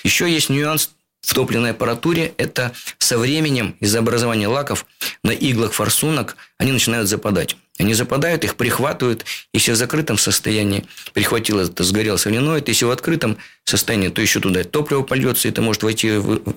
[0.03, 4.87] Еще есть нюанс в топливной аппаратуре, это со временем из-за образования лаков
[5.23, 7.57] на иглах форсунок они начинают западать.
[7.81, 9.25] Они западают, их прихватывают.
[9.55, 12.69] Если в закрытом состоянии прихватило, это сгорел соленоид.
[12.69, 16.13] Если в открытом состоянии, то еще туда топливо польется, это может войти,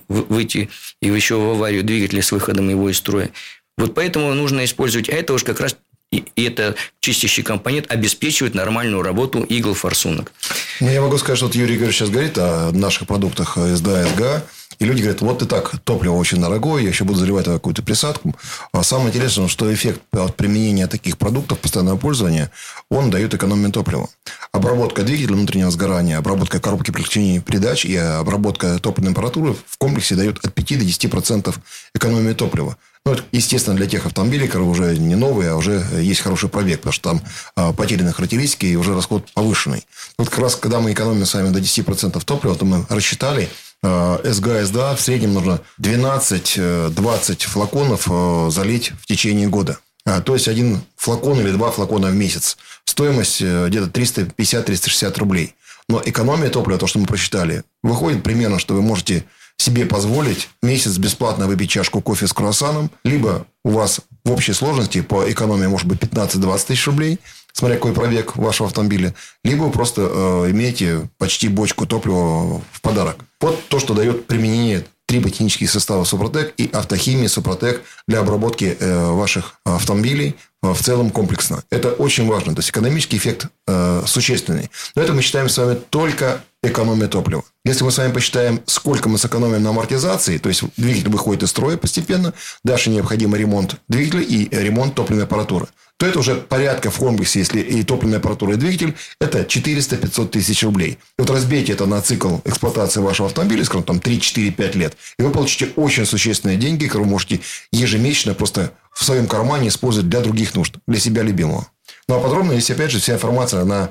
[0.10, 0.70] выйти
[1.02, 3.30] и еще в аварию двигателя с выходом его из строя.
[3.78, 5.78] Вот поэтому нужно использовать, а это уж как раз
[6.12, 10.32] и это чистящий компонент обеспечивает нормальную работу игл форсунок.
[10.80, 14.44] Ну, я могу сказать, что вот Юрий Игоревич сейчас говорит о наших продуктах СДА, СГА.
[14.84, 18.36] И люди говорят, вот и так, топливо очень дорогое, я еще буду заливать какую-то присадку.
[18.74, 22.52] А самое интересное, что эффект от применения таких продуктов постоянного пользования,
[22.90, 24.10] он дает экономию топлива.
[24.52, 30.46] Обработка двигателя внутреннего сгорания, обработка коробки переключений передач и обработка топливной температуры в комплексе дает
[30.46, 31.56] от 5 до 10%
[31.96, 32.76] экономии топлива.
[33.06, 36.80] Ну, это, естественно, для тех автомобилей, которые уже не новые, а уже есть хороший пробег,
[36.80, 37.22] потому что там
[37.56, 39.86] а, потеряны характеристики и уже расход повышенный.
[40.18, 43.50] Вот как раз, когда мы экономим с вами до 10% топлива, то мы рассчитали,
[43.84, 49.78] а, СГА, СДА в среднем нужно 12-20 э, флаконов э, залить в течение года.
[50.26, 52.58] То есть, один флакон или два флакона в месяц.
[52.86, 55.56] Стоимость э, где-то 350-360 рублей.
[55.90, 59.26] Но экономия топлива, то, что мы просчитали, выходит примерно, что вы можете
[59.58, 65.02] себе позволить месяц бесплатно выпить чашку кофе с круассаном, либо у вас в общей сложности
[65.02, 67.20] по экономии может быть 15-20 тысяч рублей,
[67.54, 69.14] смотря какой пробег вашего автомобиля,
[69.44, 73.18] либо вы просто э, имеете почти бочку топлива в подарок.
[73.40, 79.12] Вот то, что дает применение три ботанических состава Супротек и автохимии Супротек для обработки э,
[79.12, 81.64] ваших автомобилей в целом комплексно.
[81.70, 82.56] Это очень важно.
[82.56, 84.72] То есть, экономический эффект э, существенный.
[84.96, 87.44] Но это мы считаем с вами только экономия топлива.
[87.66, 91.50] Если мы с вами посчитаем, сколько мы сэкономим на амортизации, то есть двигатель выходит из
[91.50, 96.98] строя постепенно, дальше необходим ремонт двигателя и ремонт топливной аппаратуры, то это уже порядка в
[96.98, 100.98] комплексе, если и топливная аппаратура, и двигатель, это 400-500 тысяч рублей.
[101.18, 105.32] И вот разбейте это на цикл эксплуатации вашего автомобиля, скажем, там 3-4-5 лет, и вы
[105.32, 107.40] получите очень существенные деньги, которые вы можете
[107.72, 111.68] ежемесячно просто в своем кармане использовать для других нужд, для себя любимого.
[112.08, 113.90] Ну, а подробно есть, опять же, вся информация на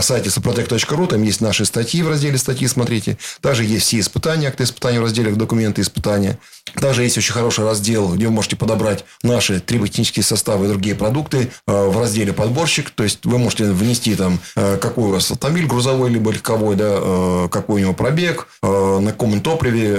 [0.00, 3.18] сайте suprotec.ru, там есть наши статьи в разделе статьи, смотрите.
[3.40, 6.38] Также есть все испытания, акты испытания в разделе документы испытания.
[6.74, 11.50] Также есть очень хороший раздел, где вы можете подобрать наши триботехнические составы и другие продукты
[11.66, 12.90] э, в разделе подборщик.
[12.90, 16.88] То есть вы можете внести там, э, какой у вас автомобиль, грузовой либо легковой, да,
[16.88, 19.94] э, какой у него пробег, на каком топливе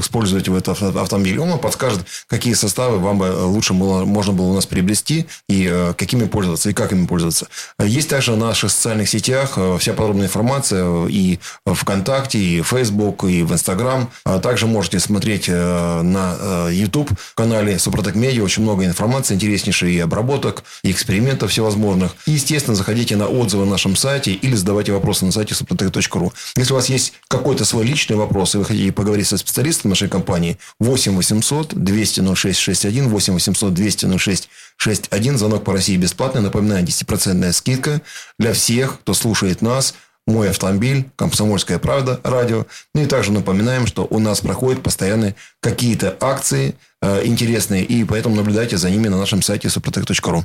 [0.00, 1.38] используете в этот автомобиль.
[1.38, 5.92] Он вам подскажет, какие составы вам бы лучше было, можно было у нас приобрести и
[5.96, 7.48] какими пользоваться, и как ими пользоваться.
[7.78, 13.42] Есть также в наших социальных сетях вся подробная информация и в ВКонтакте, и Facebook, и
[13.42, 14.10] в Instagram.
[14.42, 20.90] Также можете смотреть на YouTube канале Супротек Медиа очень много информации интереснейшей и обработок, и
[20.90, 22.14] экспериментов всевозможных.
[22.26, 26.32] И, естественно, заходите на отзывы на нашем сайте или задавайте вопросы на сайте suprotec.ru.
[26.56, 30.08] Если у вас есть какой-то свой личный вопрос, и вы хотите поговорить со специалистом нашей
[30.08, 36.40] компании, 8 800 200 06 61, 8 800 200 06 61, звонок по России бесплатный.
[36.40, 38.02] Напоминаю, 10% скидка
[38.38, 39.94] для всех, кто слушает нас–
[40.26, 42.66] мой автомобиль, Комсомольская правда, радио.
[42.94, 48.76] Ну и также напоминаем, что у нас проходят постоянные какие-то акции интересные, и поэтому наблюдайте
[48.76, 50.42] за ними на нашем сайте suprotec.ru.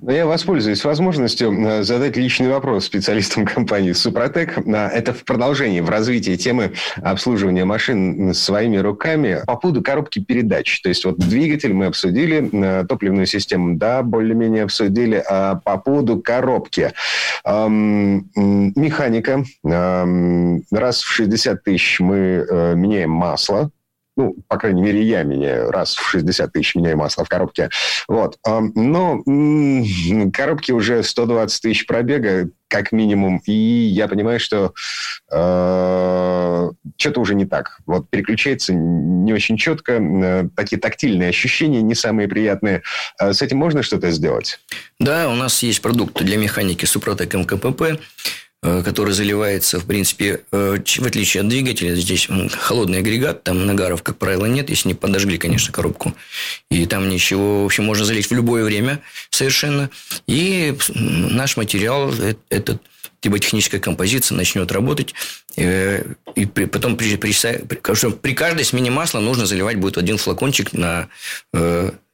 [0.00, 4.58] Но я воспользуюсь возможностью э, задать личный вопрос специалистам компании Супротек.
[4.66, 10.80] Это в продолжении, в развитии темы обслуживания машин своими руками по поводу коробки передач.
[10.82, 16.20] То есть, вот двигатель мы обсудили, э, топливную систему, да, более-менее обсудили, а по поводу
[16.20, 16.92] коробки.
[17.44, 19.44] Механика механика.
[20.72, 23.70] Раз в 60 тысяч мы э, меняем масло.
[24.18, 25.70] Ну, по крайней мере, я меняю.
[25.70, 27.70] Раз в 60 тысяч меняю масло в коробке.
[28.08, 28.36] Вот.
[28.44, 29.22] Но
[30.32, 33.40] коробки уже 120 тысяч пробега, как минимум.
[33.46, 34.74] И я понимаю, что
[35.30, 37.78] э, что-то уже не так.
[37.86, 39.92] Вот переключается не очень четко.
[39.92, 42.82] Э, такие тактильные ощущения не самые приятные.
[43.20, 44.58] Э, с этим можно что-то сделать?
[44.98, 48.00] Да, у нас есть продукты для механики Супротек МКПП.
[48.60, 54.02] Э, который заливается, в принципе, э, в отличие от двигателя, здесь холодный агрегат, там нагаров,
[54.02, 56.12] как правило, нет, если не подожгли, конечно, коробку.
[56.68, 59.90] И там ничего, в общем, можно залить в любое время совершенно.
[60.26, 62.82] И наш материал, э, этот
[63.22, 65.12] либо техническая композиция начнет работать,
[65.56, 67.32] и потом при, при,
[68.12, 71.08] при каждой смене масла нужно заливать будет один флакончик на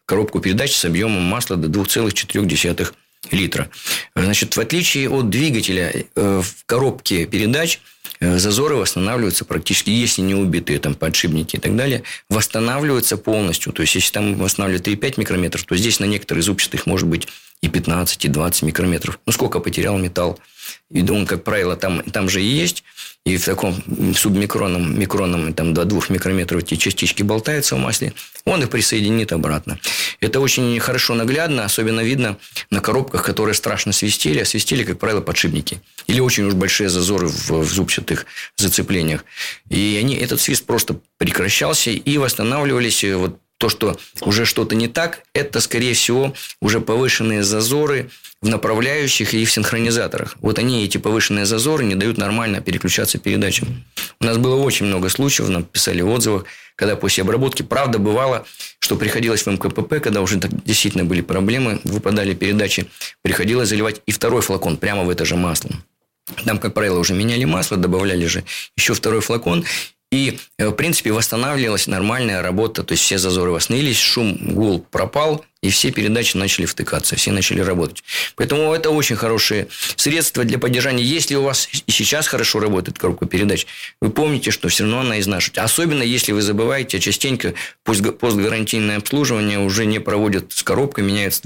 [0.06, 2.94] коробку передач с объемом масла до 2,4
[3.30, 3.68] литра.
[4.14, 7.80] Значит, в отличие от двигателя э, в коробке передач
[8.20, 13.72] э, зазоры восстанавливаются практически, если не убитые там подшипники и так далее, восстанавливаются полностью.
[13.72, 17.28] То есть, если там восстанавливают 3,5 микрометров, то здесь на некоторых зубчатых может быть
[17.60, 19.18] и 15, и 20 микрометров.
[19.26, 20.38] Ну, сколько потерял металл.
[20.90, 22.84] И он, как правило, там, там же и есть.
[23.24, 23.74] И в таком
[24.14, 28.12] субмикронном, микронном, там до 2 микрометров эти частички болтаются в масле.
[28.44, 29.78] Он их присоединит обратно.
[30.20, 31.64] Это очень хорошо наглядно.
[31.64, 32.36] Особенно видно
[32.70, 34.40] на коробках, которые страшно свистели.
[34.40, 35.80] А свистели, как правило, подшипники.
[36.06, 39.24] Или очень уж большие зазоры в, в зубчатых зацеплениях.
[39.70, 45.22] И они, этот свист просто прекращался и восстанавливались вот то, что уже что-то не так,
[45.32, 48.10] это, скорее всего, уже повышенные зазоры
[48.42, 50.36] в направляющих и в синхронизаторах.
[50.42, 53.82] Вот они, эти повышенные зазоры, не дают нормально переключаться передачам.
[54.20, 56.44] У нас было очень много случаев, нам писали в отзывах,
[56.76, 58.44] когда после обработки, правда, бывало,
[58.80, 62.90] что приходилось в МКПП, когда уже так действительно были проблемы, выпадали передачи,
[63.22, 65.70] приходилось заливать и второй флакон прямо в это же масло.
[66.44, 68.44] Там, как правило, уже меняли масло, добавляли же
[68.76, 69.64] еще второй флакон.
[70.14, 72.84] И, э, в принципе, восстанавливалась нормальная работа.
[72.84, 77.60] То есть, все зазоры восстановились, шум, гул пропал, и все передачи начали втыкаться, все начали
[77.62, 78.04] работать.
[78.36, 81.02] Поэтому это очень хорошие средства для поддержания.
[81.02, 83.66] Если у вас и сейчас хорошо работает коробка передач,
[84.00, 85.58] вы помните, что все равно она изнашивает.
[85.58, 91.40] Особенно, если вы забываете, частенько постгарантийное обслуживание уже не проводят с коробкой, меняют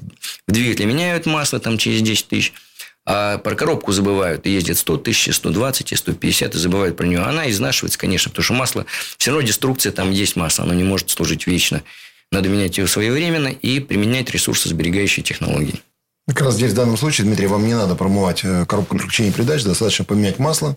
[0.46, 2.52] в двигателе, меняют масло там через 10 тысяч–
[3.11, 4.44] а про коробку забывают.
[4.44, 7.21] Ездят 100 тысяч, 120 и 150 и забывают про нее.
[7.21, 8.87] Она изнашивается, конечно, потому что масло...
[9.16, 10.64] Все равно деструкция, там есть масло.
[10.64, 11.83] Оно не может служить вечно.
[12.31, 15.81] Надо менять его своевременно и применять ресурсосберегающие технологии.
[16.27, 19.64] Как раз здесь в данном случае, Дмитрий, вам не надо промывать э, коробку переключения передач.
[19.64, 20.77] Достаточно поменять масло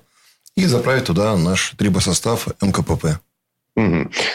[0.56, 3.20] и заправить туда наш трибосостав МКПП.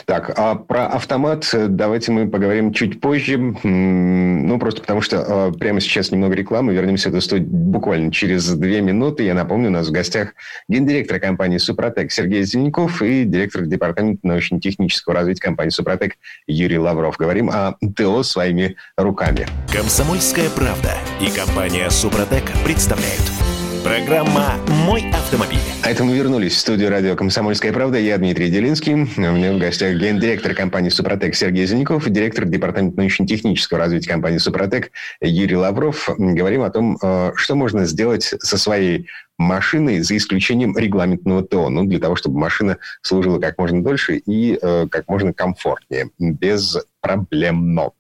[0.07, 3.37] Так, а про автомат давайте мы поговорим чуть позже.
[3.37, 6.72] Ну, просто потому что а, прямо сейчас немного рекламы.
[6.72, 9.25] Вернемся до студии буквально через две минуты.
[9.25, 10.35] Я напомню, у нас в гостях
[10.68, 16.14] гендиректор компании «Супротек» Сергей Зеленков и директор департамента научно-технического развития компании «Супротек»
[16.47, 17.16] Юрий Лавров.
[17.18, 19.47] Говорим о ТО своими руками.
[19.70, 23.22] Комсомольская правда и компания «Супротек» представляют–
[23.87, 25.61] Программа «Мой автомобиль».
[25.84, 27.99] А это мы вернулись в студию радио «Комсомольская правда».
[27.99, 28.95] Я Дмитрий Делинский.
[28.95, 34.91] У меня в гостях гендиректор компании «Супротек» Сергей Зеленков, директор департамента научно-технического развития компании «Супротек»
[35.20, 36.09] Юрий Лавров.
[36.18, 39.07] Говорим о том, э, что можно сделать со своей
[39.39, 44.59] машины за исключением регламентного ТО, ну, для того, чтобы машина служила как можно дольше и
[44.61, 47.91] э, как можно комфортнее, без проблемно.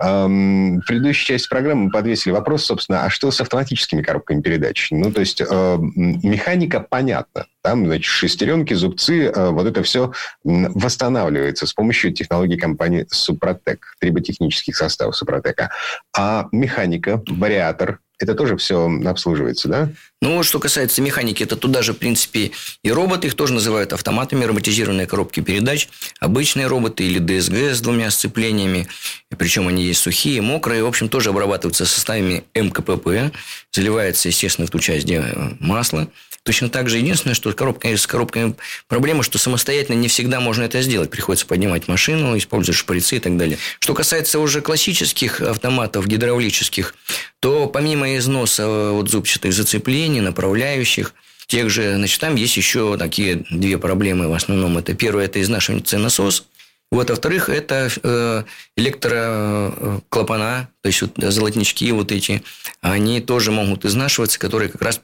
[0.00, 4.88] Эм, предыдущей части программы мы подвесили вопрос, собственно, а что с автоматическими коробками передач?
[4.92, 7.46] Ну, то есть э, механика понятна.
[7.62, 10.12] Там, значит, шестеренки, зубцы, э, вот это все
[10.44, 15.70] восстанавливается с помощью технологий компании Супротек, триботехнических составов Супротека.
[16.16, 19.90] А механика, вариатор, это тоже все обслуживается, да?
[20.20, 22.50] Ну, что касается механики, это туда же, в принципе,
[22.82, 25.88] и роботы, их тоже называют автоматами, роботизированные коробки передач,
[26.18, 28.88] обычные роботы или ДСГ с двумя сцеплениями,
[29.36, 33.32] причем они есть сухие, мокрые, в общем, тоже обрабатываются составами МКПП,
[33.72, 35.22] заливается, естественно, в ту часть, где
[35.60, 36.08] масло,
[36.48, 38.54] Точно так же единственное, что коробка, с коробками
[38.86, 41.10] проблема, что самостоятельно не всегда можно это сделать.
[41.10, 43.58] Приходится поднимать машину, использовать шприцы и так далее.
[43.80, 46.94] Что касается уже классических автоматов гидравлических,
[47.40, 51.12] то помимо износа э, вот зубчатых зацеплений, направляющих,
[51.48, 54.78] тех же, значит, там есть еще такие две проблемы в основном.
[54.78, 56.46] Это первое, это изнашивается насос–
[56.90, 58.44] вот, а во-вторых, это э,
[58.76, 62.42] электроклапана, то есть вот золотнички вот эти,
[62.80, 65.00] они тоже могут изнашиваться, которые как раз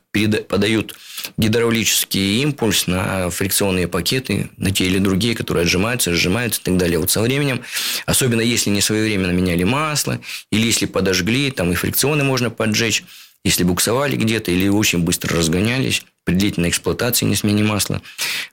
[0.49, 0.97] подают
[1.37, 6.99] гидравлический импульс на фрикционные пакеты, на те или другие, которые отжимаются, сжимаются и так далее.
[6.99, 7.61] Вот со временем,
[8.07, 10.21] особенно если не своевременно меняли масло,
[10.51, 13.05] или если подожгли, там и фрикционы можно поджечь,
[13.45, 18.03] если буксовали где-то или очень быстро разгонялись при длительной эксплуатации, не смене масла.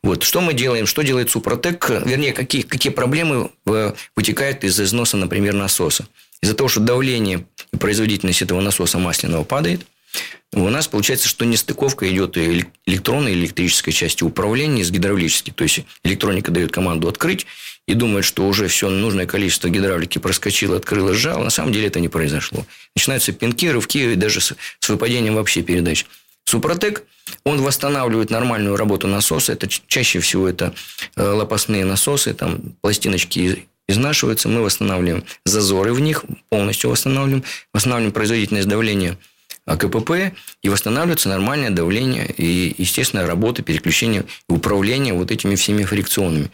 [0.04, 0.24] Вот.
[0.24, 0.86] Что мы делаем?
[0.86, 1.90] Что делает Супротек?
[2.06, 6.08] Вернее, какие, какие проблемы э, вытекают из износа, например, насоса?
[6.42, 9.82] Из-за того, что давление и производительность этого насоса масляного падает,
[10.54, 15.54] у нас получается, что нестыковка идет и электронной, и электрической части управления с гидравлической.
[15.54, 17.46] То есть, электроника дает команду открыть
[17.88, 21.46] и думает, что уже все нужное количество гидравлики проскочило, открыло, сжало.
[21.46, 22.66] На самом деле это не произошло.
[22.96, 26.06] Начинаются пинки, рывки, даже с, с выпадением вообще передач.
[26.52, 27.04] Супротек,
[27.46, 29.54] он восстанавливает нормальную работу насоса.
[29.54, 30.74] Это чаще всего это
[31.16, 38.68] э, лопастные насосы, там пластиночки изнашиваются, мы восстанавливаем зазоры в них, полностью восстанавливаем, восстанавливаем производительность
[38.68, 39.18] давления
[39.66, 46.52] АКПП, и восстанавливается нормальное давление и, естественно, работа, переключение управление вот этими всеми фрикционами.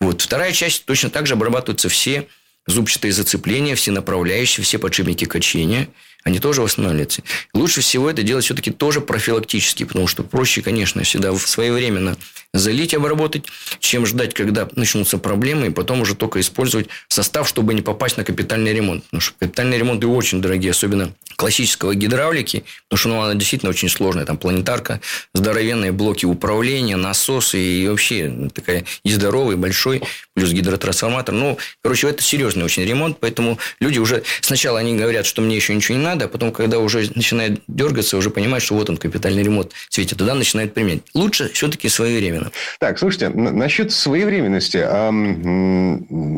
[0.00, 0.22] Вот.
[0.22, 2.28] Вторая часть точно так же обрабатываются все
[2.66, 5.88] зубчатые зацепления, все направляющие, все подшипники качения–
[6.24, 7.22] они тоже восстанавливаются.
[7.52, 12.16] Лучше всего это делать все-таки тоже профилактически, потому что проще, конечно, всегда своевременно
[12.54, 13.44] залить, обработать,
[13.80, 18.24] чем ждать, когда начнутся проблемы, и потом уже только использовать состав, чтобы не попасть на
[18.24, 19.04] капитальный ремонт.
[19.04, 23.88] Потому что капитальные ремонты очень дорогие, особенно классического гидравлики, потому что ну, она действительно очень
[23.88, 24.24] сложная.
[24.24, 25.00] Там планетарка,
[25.34, 30.02] здоровенные блоки управления, насосы и вообще такая и здоровый, большой,
[30.34, 31.34] плюс гидротрансформатор.
[31.34, 35.74] Ну, короче, это серьезный очень ремонт, поэтому люди уже сначала они говорят, что мне еще
[35.74, 39.42] ничего не надо, а потом, когда уже начинает дергаться, уже понимают, что вот он капитальный
[39.42, 41.02] ремонт светит, тогда начинают применять.
[41.14, 42.50] Лучше все-таки своевременно.
[42.78, 44.78] Так, слушайте, насчет своевременности.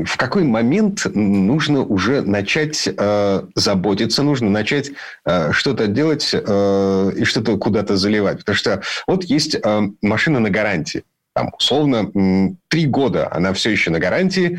[0.06, 4.90] В какой момент нужно уже начать э, заботиться, нужно начать
[5.24, 8.38] э, что-то делать э, и что-то куда-то заливать?
[8.38, 9.56] Потому что вот есть
[10.02, 11.02] машина на гарантии
[11.34, 14.58] там, условно, три года она все еще на гарантии,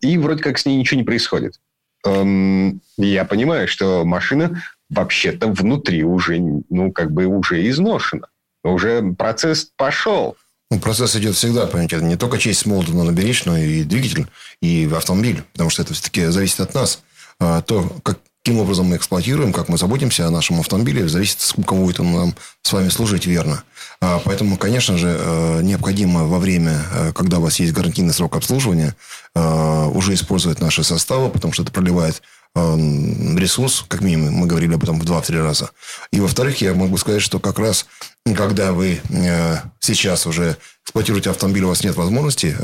[0.00, 1.60] и вроде как с ней ничего не происходит.
[2.04, 8.28] Я понимаю, что машина вообще-то внутри уже, ну, как бы уже изношена.
[8.64, 10.36] Уже процесс пошел.
[10.70, 14.26] Ну, процесс идет всегда, понимаете, это не только честь молота на беречь, но и двигатель,
[14.62, 17.02] и автомобиль, потому что это все-таки зависит от нас.
[17.40, 17.90] А то,
[18.42, 22.72] каким образом мы эксплуатируем, как мы заботимся о нашем автомобиле, зависит, будет он нам с
[22.72, 23.64] вами служить верно.
[24.00, 28.36] А, поэтому, конечно же, э, необходимо во время, э, когда у вас есть гарантийный срок
[28.36, 28.96] обслуживания,
[29.34, 32.22] э, уже использовать наши составы, потому что это проливает
[32.56, 35.70] ресурс, как минимум, мы говорили об этом в 2-3 раза.
[36.10, 37.86] И, во-вторых, я могу сказать, что как раз
[38.34, 39.00] когда вы
[39.78, 42.56] сейчас уже эксплуатируете автомобиль, у вас нет возможности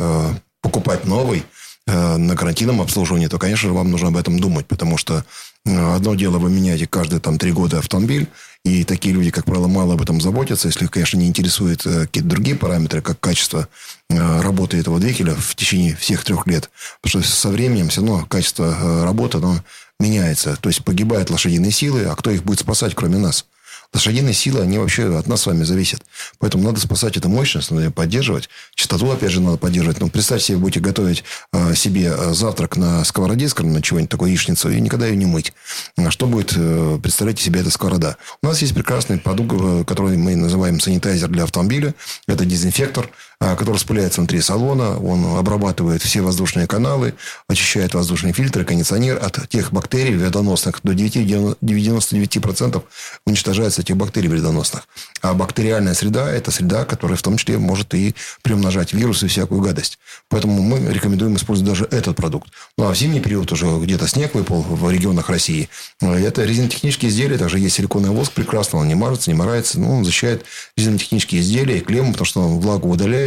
[0.61, 1.45] покупать новый
[1.87, 5.25] на гарантийном обслуживании, то, конечно же, вам нужно об этом думать, потому что
[5.65, 8.29] одно дело вы меняете каждые там три года автомобиль,
[8.65, 12.57] и такие люди, как правило, мало об этом заботятся, если, конечно, не интересуют какие-то другие
[12.57, 13.69] параметры, как качество
[14.09, 16.71] работы этого двигателя в течение всех трех лет.
[17.01, 19.63] Потому что со временем все равно качество работы, оно
[20.01, 20.57] меняется.
[20.61, 23.47] То есть погибают лошадиные силы, а кто их будет спасать, кроме нас?
[23.93, 26.03] Лошадиные силы, они вообще от нас с вами зависят.
[26.39, 28.49] Поэтому надо спасать эту мощность, надо ее поддерживать.
[28.75, 30.01] Частоту, опять же, надо поддерживать.
[30.01, 34.31] Ну, представьте себе, будете готовить э, себе э, завтрак на сковороде, скажем, на чего-нибудь такое
[34.31, 35.53] яичницу, и никогда ее не мыть.
[35.97, 38.17] А что будет, э, представляете себе, эта сковорода?
[38.43, 41.95] У нас есть прекрасный продукт, э, который мы называем санитайзер для автомобиля.
[42.27, 43.11] Это дезинфектор.
[43.39, 44.99] Который распыляется внутри салона.
[44.99, 47.15] Он обрабатывает все воздушные каналы,
[47.49, 50.81] очищает воздушные фильтры, кондиционер от тех бактерий вредоносных.
[50.83, 52.83] До 99%
[53.27, 54.89] уничтожается этих бактерий вредоносных.
[55.23, 59.61] А бактериальная среда– это среда, которая в том числе может и приумножать вирусы и всякую
[59.61, 59.99] гадость.
[60.29, 62.49] Поэтому мы рекомендуем использовать даже этот продукт.
[62.79, 65.69] Ну, а в зимний период уже где-то снег выпал в регионах России.
[66.01, 69.79] Это резинотехнические изделия, также есть силиконовый воск прекрасно, он не мажется, не морается.
[69.81, 70.45] Ну, он защищает
[70.77, 73.26] резинотехнические изделия, клемму, потому что он влагу удаляет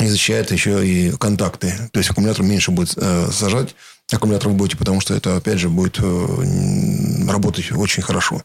[0.00, 1.72] и защищает еще и контакты.
[1.92, 3.74] То есть аккумулятор меньше будет э, сажать,
[4.12, 8.42] аккумулятор вы будете, потому что это, опять же, будет э, работать очень хорошо.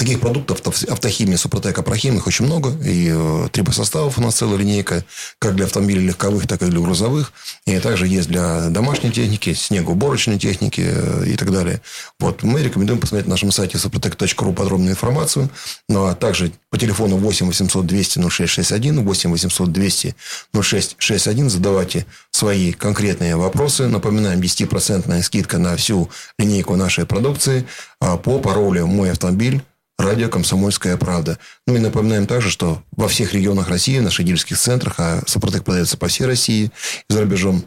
[0.00, 2.70] Таких продуктов автохимии, Супротек, Апрохим, их очень много.
[2.82, 5.04] И э, трибосоставов у нас целая линейка,
[5.38, 7.34] как для автомобилей легковых, так и для грузовых.
[7.66, 11.82] И также есть для домашней техники, снегоуборочной техники э, и так далее.
[12.18, 15.50] Вот мы рекомендуем посмотреть на нашем сайте suprotec.ru подробную информацию.
[15.86, 20.14] Ну, а также по телефону 8 800 200 0661, 8 800 200
[20.54, 23.86] 0661 задавайте свои конкретные вопросы.
[23.86, 27.66] Напоминаем, 10% скидка на всю линейку нашей продукции
[28.00, 29.62] а по паролю «Мой автомобиль»
[30.00, 31.38] радио «Комсомольская правда».
[31.66, 35.64] Ну и напоминаем также, что во всех регионах России, в наших дилерских центрах, а Супротек
[35.64, 36.70] продается по всей России
[37.08, 37.64] за рубежом,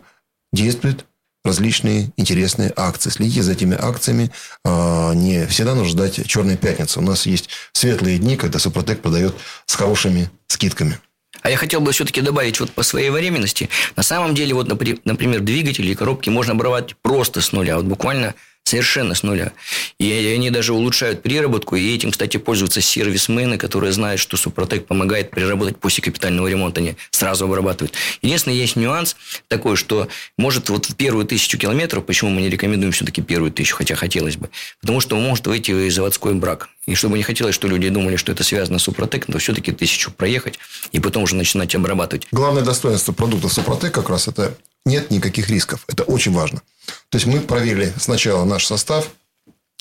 [0.52, 1.06] действуют
[1.44, 3.10] различные интересные акции.
[3.10, 4.32] Следите за этими акциями.
[4.64, 7.00] А, не всегда нужно ждать черной пятницы.
[7.00, 11.00] У нас есть светлые дни, когда Супротек продает с хорошими скидками.
[11.42, 13.68] А я хотел бы все-таки добавить вот по своей временности.
[13.98, 17.76] На самом деле, вот, например, двигатели и коробки можно обрабатывать просто с нуля.
[17.76, 19.52] Вот буквально Совершенно с нуля.
[20.00, 21.76] И они даже улучшают переработку.
[21.76, 26.80] И этим, кстати, пользуются сервисмены, которые знают, что Супротек помогает переработать после капитального ремонта.
[26.80, 27.94] Они сразу обрабатывают.
[28.22, 29.16] Единственное, есть нюанс
[29.48, 30.08] такой, что
[30.38, 34.38] может вот в первую тысячу километров, почему мы не рекомендуем все-таки первую тысячу, хотя хотелось
[34.38, 34.50] бы,
[34.82, 36.70] потому что может выйти заводской брак.
[36.86, 40.12] И чтобы не хотелось, что люди думали, что это связано с Супротеком, то все-таки тысячу
[40.12, 40.60] проехать
[40.92, 42.28] и потом уже начинать обрабатывать.
[42.32, 45.86] Главное достоинство продукта Супротек как раз это нет никаких рисков.
[45.88, 46.62] Это очень важно.
[47.10, 49.10] То есть мы проверили сначала наш состав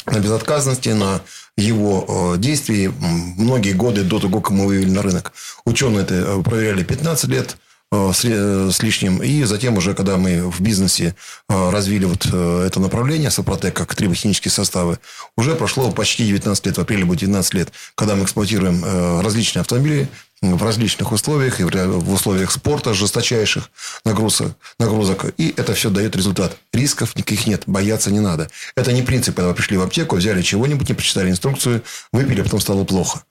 [0.07, 1.21] на безотказности, на
[1.57, 2.93] его э, действии
[3.39, 5.33] многие годы до того, как мы вывели на рынок.
[5.65, 7.57] Ученые это э, проверяли 15 лет
[7.93, 9.23] с лишним.
[9.23, 11.15] И затем уже, когда мы в бизнесе
[11.49, 14.99] развили вот это направление Сопротек, как триботехнические составы,
[15.37, 20.09] уже прошло почти 19 лет, в апреле будет 19 лет, когда мы эксплуатируем различные автомобили,
[20.41, 23.71] в различных условиях, и в условиях спорта жесточайших
[24.05, 25.27] нагрузок, нагрузок.
[25.39, 26.57] И это все дает результат.
[26.73, 28.51] Рисков никаких нет, бояться не надо.
[28.75, 31.83] Это не принцип, когда вы пришли в аптеку, взяли чего-нибудь, не прочитали инструкцию,
[32.13, 33.23] выпили, а потом стало плохо.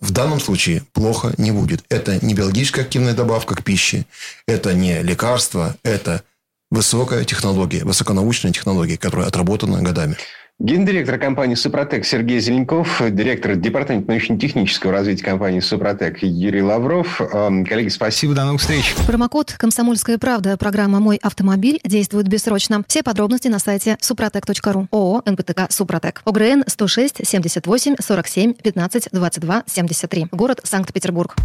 [0.00, 1.84] В данном случае плохо не будет.
[1.88, 4.04] Это не биологическая активная добавка к пище,
[4.46, 6.22] это не лекарство, это
[6.70, 10.16] высокая технология, высоконаучная технология, которая отработана годами.
[10.58, 17.20] Гендиректор компании «Супротек» Сергей Зеленков, директор департамента научно-технического развития компании «Супротек» Юрий Лавров.
[17.20, 18.94] Эм, коллеги, спасибо, до новых встреч.
[19.06, 22.82] Промокод «Комсомольская правда» программа «Мой автомобиль» действует бессрочно.
[22.88, 24.88] Все подробности на сайте супротек.ру.
[24.90, 26.22] ООО «НПТК Супротек».
[26.24, 30.28] ОГРН 106 78 47 15 22 73.
[30.32, 31.36] Город Санкт-Петербург.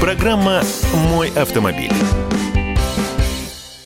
[0.00, 0.62] Программа
[1.10, 1.90] «Мой автомобиль».